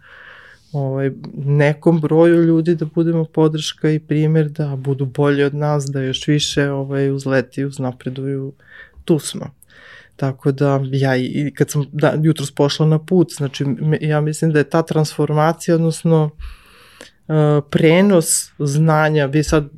[0.77, 6.01] ovaj, nekom broju ljudi da budemo podrška i primer da budu bolji od nas, da
[6.01, 8.53] još više ovaj, uzleti, uznapreduju,
[9.05, 9.45] tu smo.
[10.15, 13.65] Tako da ja i kad sam da, jutros pošla na put, znači
[14.01, 16.29] ja mislim da je ta transformacija, odnosno
[17.69, 19.69] prenos znanja, vi sad,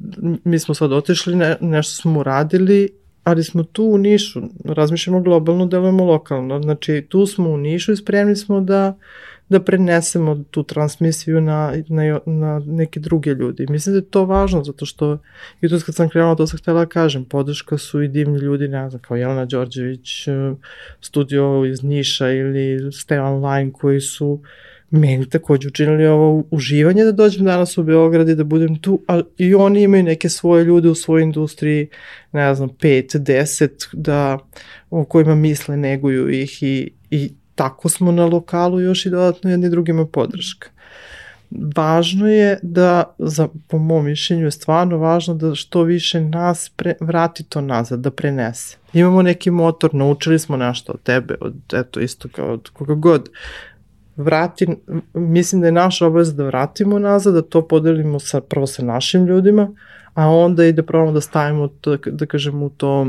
[0.44, 2.90] mi smo sad otišli, ne, nešto smo uradili,
[3.24, 7.96] ali smo tu u Nišu, razmišljamo globalno, delujemo lokalno, znači tu smo u Nišu i
[7.96, 8.98] spremni smo da
[9.50, 13.66] da prenesemo tu transmisiju na, na, na neke druge ljudi.
[13.70, 15.18] Mislim da je to važno, zato što
[15.62, 18.90] tu kad sam krenula, to sam htjela da kažem, podrška su i divni ljudi, ne
[18.90, 20.32] znam, kao Jelena Đorđević, e,
[21.02, 24.42] studio iz Niša ili Stevan Line, koji su
[24.92, 29.24] meni takođe učinili ovo uživanje da dođem danas u Beograd i da budem tu, ali
[29.38, 31.88] i oni imaju neke svoje ljude u svojoj industriji,
[32.32, 34.38] ne znam, 5, 10, da,
[34.90, 39.70] o kojima misle, neguju ih i, i tako smo na lokalu još i dodatno jedni
[39.70, 40.70] drugima podrška.
[41.76, 46.94] Važno je da, za, po mom mišljenju je stvarno važno da što više nas pre,
[47.00, 48.78] vrati to nazad, da prenese.
[48.94, 53.30] Imamo neki motor, naučili smo nešto od tebe, od, eto, isto kao od koga god.
[54.16, 54.68] Vrati,
[55.14, 59.26] mislim da je naša obaveza da vratimo nazad, da to podelimo sa, prvo sa našim
[59.26, 59.72] ljudima,
[60.14, 63.08] a onda i da probamo da stavimo, to, da kažemo, u to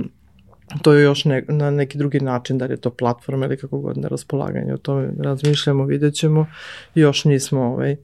[0.82, 3.78] to je još ne, na neki drugi način, da li je to platforma ili kako
[3.78, 6.46] god na raspolaganje, o tome razmišljamo, vidjet ćemo,
[6.94, 7.96] još nismo ovaj,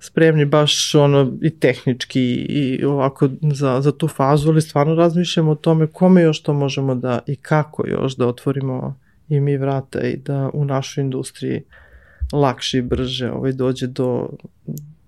[0.00, 5.54] spremni baš ono i tehnički i ovako za, za tu fazu, ali stvarno razmišljamo o
[5.54, 8.96] tome kome još to možemo da i kako još da otvorimo
[9.28, 11.62] i mi vrata i da u našoj industriji
[12.32, 14.28] lakše i brže ovaj, dođe do,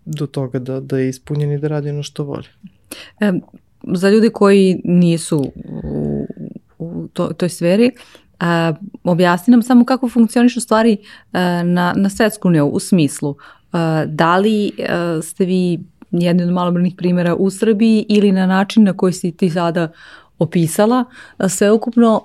[0.04, 2.46] do toga da, da je ispunjen i da radi ono što voli.
[3.20, 3.32] E,
[3.94, 5.52] za ljudi koji nisu
[5.84, 6.26] u
[6.82, 7.90] u to, toj sferi,
[8.40, 8.72] a,
[9.04, 10.96] objasni nam samo kako funkcionišu stvari
[11.32, 13.36] a, na, na svetsku nivou, u smislu
[13.72, 15.80] a, da li a, ste vi
[16.10, 19.88] jedni od malobrnih primjera u Srbiji ili na način na koji si ti sada
[20.38, 21.04] opisala,
[21.48, 22.22] sveukupno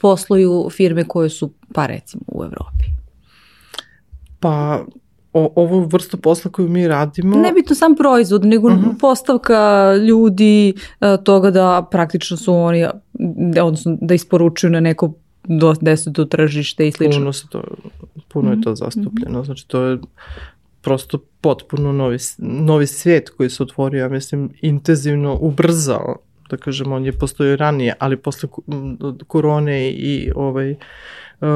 [0.00, 2.84] posluju firme koje su, pa recimo, u Evropi?
[4.40, 4.84] Pa
[5.32, 7.36] o, ovu vrstu posla koju mi radimo...
[7.36, 8.84] Ne bitno sam proizvod, nego uh mhm.
[8.84, 8.98] -huh.
[9.00, 10.74] postavka ljudi
[11.24, 12.86] toga da praktično su oni,
[13.62, 15.12] odnosno da isporučuju na neko
[15.44, 17.20] do, deseto tržište i slično.
[17.20, 17.62] Puno, se to,
[18.28, 18.76] puno je to mhm.
[18.76, 19.98] zastupljeno, znači to je
[20.80, 26.16] prosto potpuno novi, novi svijet koji se otvorio, ja mislim, intenzivno ubrzao
[26.50, 28.48] da kažemo, on je postojio ranije, ali posle
[29.26, 30.70] korone i ovaj,
[31.40, 31.48] uh,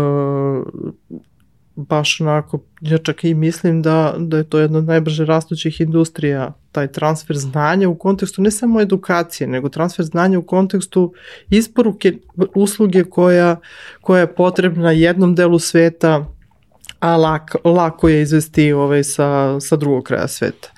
[1.77, 6.53] baš onako, ja čak i mislim da, da je to jedna od najbrže rastućih industrija,
[6.73, 11.13] taj transfer znanja u kontekstu ne samo edukacije, nego transfer znanja u kontekstu
[11.51, 12.19] isporuke
[12.55, 13.57] usluge koja,
[14.01, 16.27] koja je potrebna jednom delu sveta,
[17.01, 20.69] a lako, lako je izvesti ovaj sa, sa drugog kraja sveta.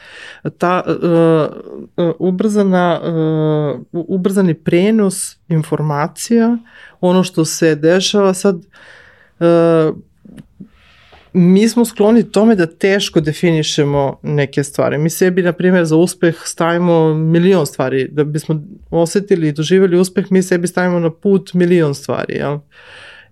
[0.59, 3.01] Ta uh, ubrzana,
[3.92, 6.59] uh, ubrzani prenos informacija,
[7.01, 9.96] ono što se dešava sad, uh,
[11.33, 14.99] mi smo skloni tome da teško definišemo neke stvari.
[14.99, 18.09] Mi sebi, na primjer, za uspeh stavimo milion stvari.
[18.12, 22.59] Da bismo osetili i doživjeli uspeh, mi sebi stavimo na put milion stvari, jel?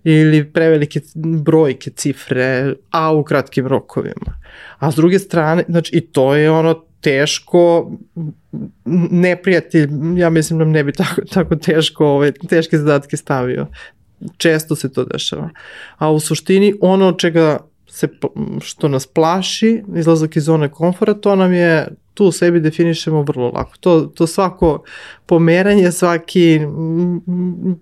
[0.03, 4.39] ili prevelike brojke, cifre, a u kratkim rokovima.
[4.79, 7.91] A s druge strane, znači i to je ono teško,
[9.11, 13.67] neprijatelj, ja mislim da ne bi tako, tako teško, ove, teške zadatke stavio.
[14.37, 15.49] Često se to dešava.
[15.97, 17.57] A u suštini ono čega
[17.97, 18.07] se,
[18.61, 23.51] što nas plaši, izlazak iz zone komfora, to nam je, tu u sebi definišemo vrlo
[23.53, 23.77] lako.
[23.79, 24.83] To, to svako
[25.25, 26.59] pomeranje, svaki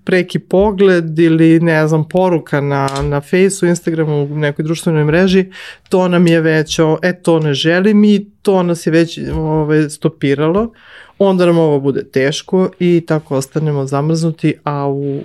[0.03, 5.45] preki pogled ili ne znam, poruka na, na Faceu, Instagramu, u nekoj društvenoj mreži,
[5.89, 9.89] to nam je već, e to ne želim i to nas je već ove, ovaj,
[9.89, 10.71] stopiralo
[11.19, 15.21] onda nam ovo bude teško i tako ostanemo zamrznuti, a u,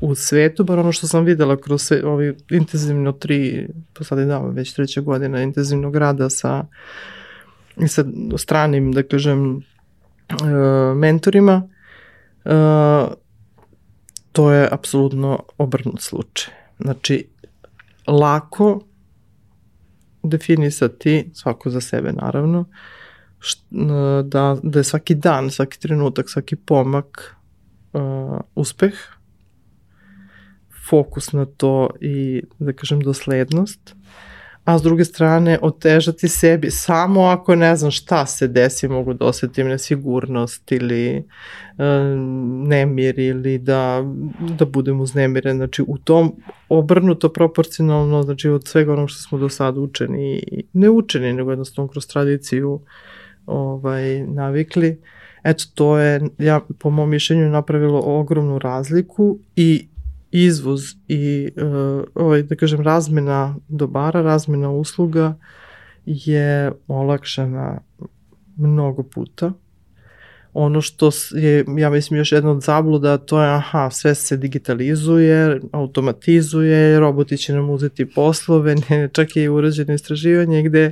[0.00, 4.24] u svetu, bar ono što sam videla kroz sve, ovi intenzivno tri, pa sad je
[4.24, 6.64] da, već treća godina intenzivnog rada sa,
[7.88, 8.04] sa
[8.36, 11.68] stranim, da kažem, uh, mentorima,
[12.44, 13.12] uh,
[14.32, 16.54] to je apsolutno obrnut slučaj.
[16.78, 17.28] Znači,
[18.06, 18.80] lako
[20.22, 22.64] definisati, svako za sebe naravno,
[23.40, 23.60] št,
[24.24, 27.36] da, da je svaki dan, svaki trenutak, svaki pomak
[27.92, 28.94] uh, uspeh,
[30.90, 33.94] fokus na to i, da kažem, doslednost,
[34.64, 39.24] a s druge strane otežati sebi samo ako ne znam šta se desi, mogu da
[39.24, 41.22] osetim nesigurnost ili e,
[42.66, 44.04] nemir ili da,
[44.58, 45.56] da budem uznemiren.
[45.56, 46.32] Znači u tom
[46.68, 51.88] obrnuto proporcionalno, znači od svega onog što smo do sada učeni, ne učeni, nego jednostavno
[51.88, 52.80] kroz tradiciju
[53.46, 55.00] ovaj, navikli,
[55.42, 59.88] eto to je, ja po mom mišljenju napravilo ogromnu razliku i
[60.30, 65.34] izvoz i uh, ovaj, da kažem razmena dobara, razmena usluga
[66.06, 67.80] je olakšana
[68.56, 69.52] mnogo puta.
[70.52, 75.60] Ono što je, ja mislim, još jedna od zabluda, to je, aha, sve se digitalizuje,
[75.72, 80.90] automatizuje, roboti će nam uzeti poslove, ne, čak je i urađeno istraživanje gde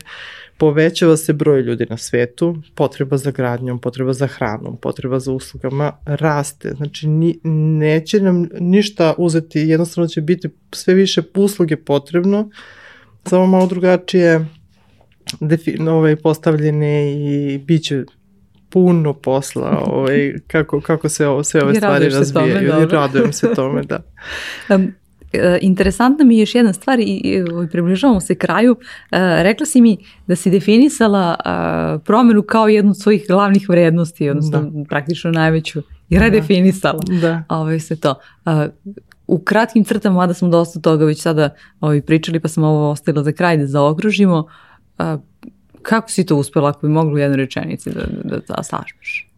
[0.59, 5.93] povećava se broj ljudi na svetu, potreba za gradnjom, potreba za hranom, potreba za uslugama
[6.05, 6.71] raste.
[6.77, 7.39] Znači, ni,
[7.79, 12.51] neće nam ništa uzeti, jednostavno će biti sve više usluge potrebno,
[13.25, 14.47] samo malo drugačije
[15.41, 18.05] defin, ovaj, postavljene i bit će
[18.71, 22.71] puno posla ovaj, kako, kako se ovo, sve ove stvari razvijaju.
[22.71, 24.01] Tome, radujem se tome, da.
[24.75, 24.93] Um,
[25.61, 28.73] interesantna mi je još jedna stvar i, i ovaj, približavamo se kraju.
[28.73, 28.79] Uh,
[29.43, 29.97] rekla si mi
[30.27, 31.37] da si definisala
[32.05, 34.85] promenu kao jednu od svojih glavnih vrednosti, odnosno da.
[34.89, 37.01] praktično najveću i redefinisala.
[37.21, 37.43] Da.
[37.49, 38.15] Ovaj, se to.
[38.47, 38.53] Uh,
[39.27, 41.51] u kratkim crtama, mada smo dosta toga već sada
[41.81, 44.49] ovaj, pričali, pa sam ovo ostavila za kraj da zaokružimo.
[45.83, 49.29] Kako si to uspela, ako bi mogla u jednoj rečenici da, da, da sažmeš?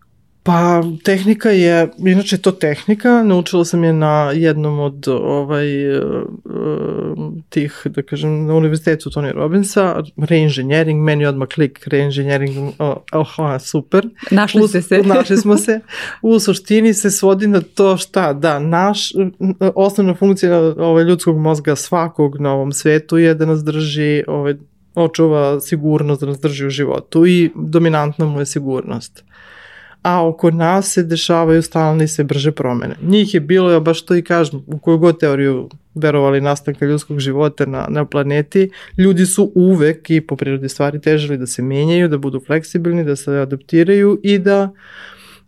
[0.43, 6.23] Pa tehnika je, inače to tehnika, naučila sam je na jednom od ovaj, uh,
[7.49, 14.09] tih, da kažem, na univerzitetu Tony Robbinsa, reinženjering, meni odmah klik reinženjering, oh, oh, super.
[14.31, 15.03] Našli ste se.
[15.15, 15.81] Našli smo se.
[16.23, 19.13] U suštini se svodi na to šta, da, naš,
[19.75, 24.55] osnovna funkcija ovaj, ljudskog mozga svakog na ovom svetu je da nas drži ovaj,
[24.95, 29.25] očuva sigurnost da nas drži u životu i dominantna mu je sigurnost.
[30.03, 32.95] A oko nas se dešavaju stalne i sve brže promene.
[33.03, 37.19] Njih je bilo, ja baš to i kažem, u koju god teoriju verovali nastanka ljudskog
[37.19, 42.09] života na, na planeti, ljudi su uvek i po prirodi stvari težili da se menjaju,
[42.09, 44.71] da budu fleksibilni, da se adaptiraju i da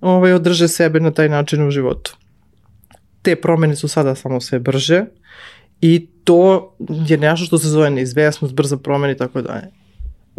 [0.01, 2.17] ovaj, održe sebe na taj način u životu.
[3.23, 5.05] Te promene su sada samo sve brže,
[5.83, 6.73] I to
[7.07, 9.67] je nešto što se zove neizvesnost, brza promena i tako dalje.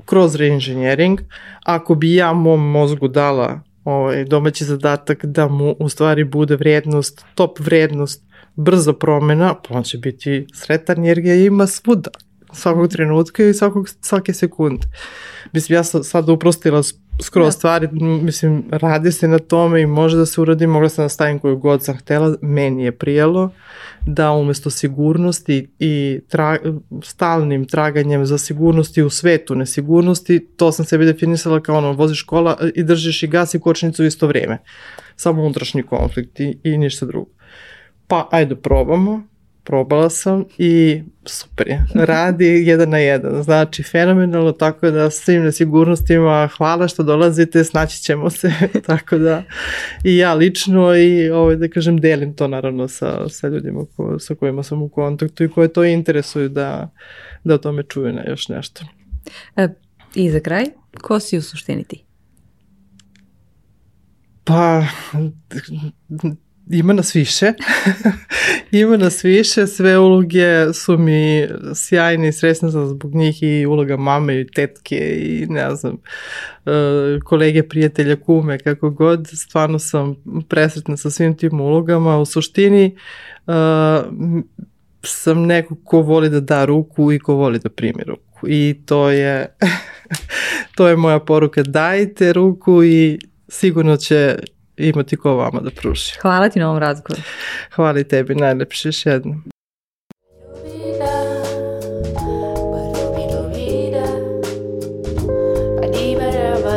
[0.05, 1.19] Kroz reinženjering,
[1.63, 7.25] ako bi ja mom mozgu dala ovaj, domaći zadatak da mu u stvari bude vrednost,
[7.35, 8.23] top vrednost,
[8.55, 12.11] brza promena, pa on će biti sretan jer ga ima svuda
[12.53, 14.87] svakog trenutka i svakog, svake sekunde.
[15.51, 16.81] Mislim, ja sam sad uprostila
[17.21, 17.51] skoro da.
[17.51, 21.39] stvari, mislim, radi se na tome i može da se uradi, mogla sam da stavim
[21.39, 23.51] koju god sam htela, meni je prijelo
[24.05, 26.57] da umesto sigurnosti i tra,
[27.03, 32.57] stalnim traganjem za sigurnosti u svetu nesigurnosti, to sam sebi definisala kao ono, voziš kola
[32.75, 34.57] i držiš i gas i kočnicu u isto vreme.
[35.15, 37.29] Samo unutrašnji konflikt i, i ništa drugo.
[38.07, 39.23] Pa, ajde probamo,
[39.63, 41.85] probala sam i super je.
[41.93, 43.43] Radi jedan na jedan.
[43.43, 48.51] Znači, fenomenalno, tako da s tim nesigurnostima hvala što dolazite, snaći ćemo se.
[48.87, 49.43] tako da
[50.03, 54.35] i ja lično i ovaj, da kažem, delim to naravno sa, sa ljudima ko, sa
[54.35, 56.89] kojima sam u kontaktu i koje to interesuju da,
[57.43, 58.85] da o tome čuju na još nešto.
[59.55, 59.67] E,
[60.15, 60.65] I za kraj,
[61.01, 62.03] ko si u suštini ti?
[64.43, 64.83] Pa,
[66.69, 67.53] ima nas više.
[68.71, 73.97] ima nas više, sve uloge su mi sjajne i sresna sam zbog njih i uloga
[73.97, 75.97] mame i tetke i ne znam,
[76.65, 79.27] e, kolege, prijatelja, kume, kako god.
[79.27, 80.15] Stvarno sam
[80.49, 82.17] presretna sa svim tim ulogama.
[82.17, 82.95] U suštini
[83.47, 83.53] uh,
[85.03, 88.47] sam neko ko voli da da ruku i ko voli da primi ruku.
[88.47, 89.55] I to je,
[90.75, 91.63] to je moja poruka.
[91.63, 94.37] Dajte ruku i sigurno će
[94.77, 96.13] imati ko vama da pruži.
[96.21, 97.21] Hvala ti na ovom razgovoru.
[97.75, 99.43] Hvala i tebi, najlepše još jednom.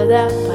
[0.08, 0.45] that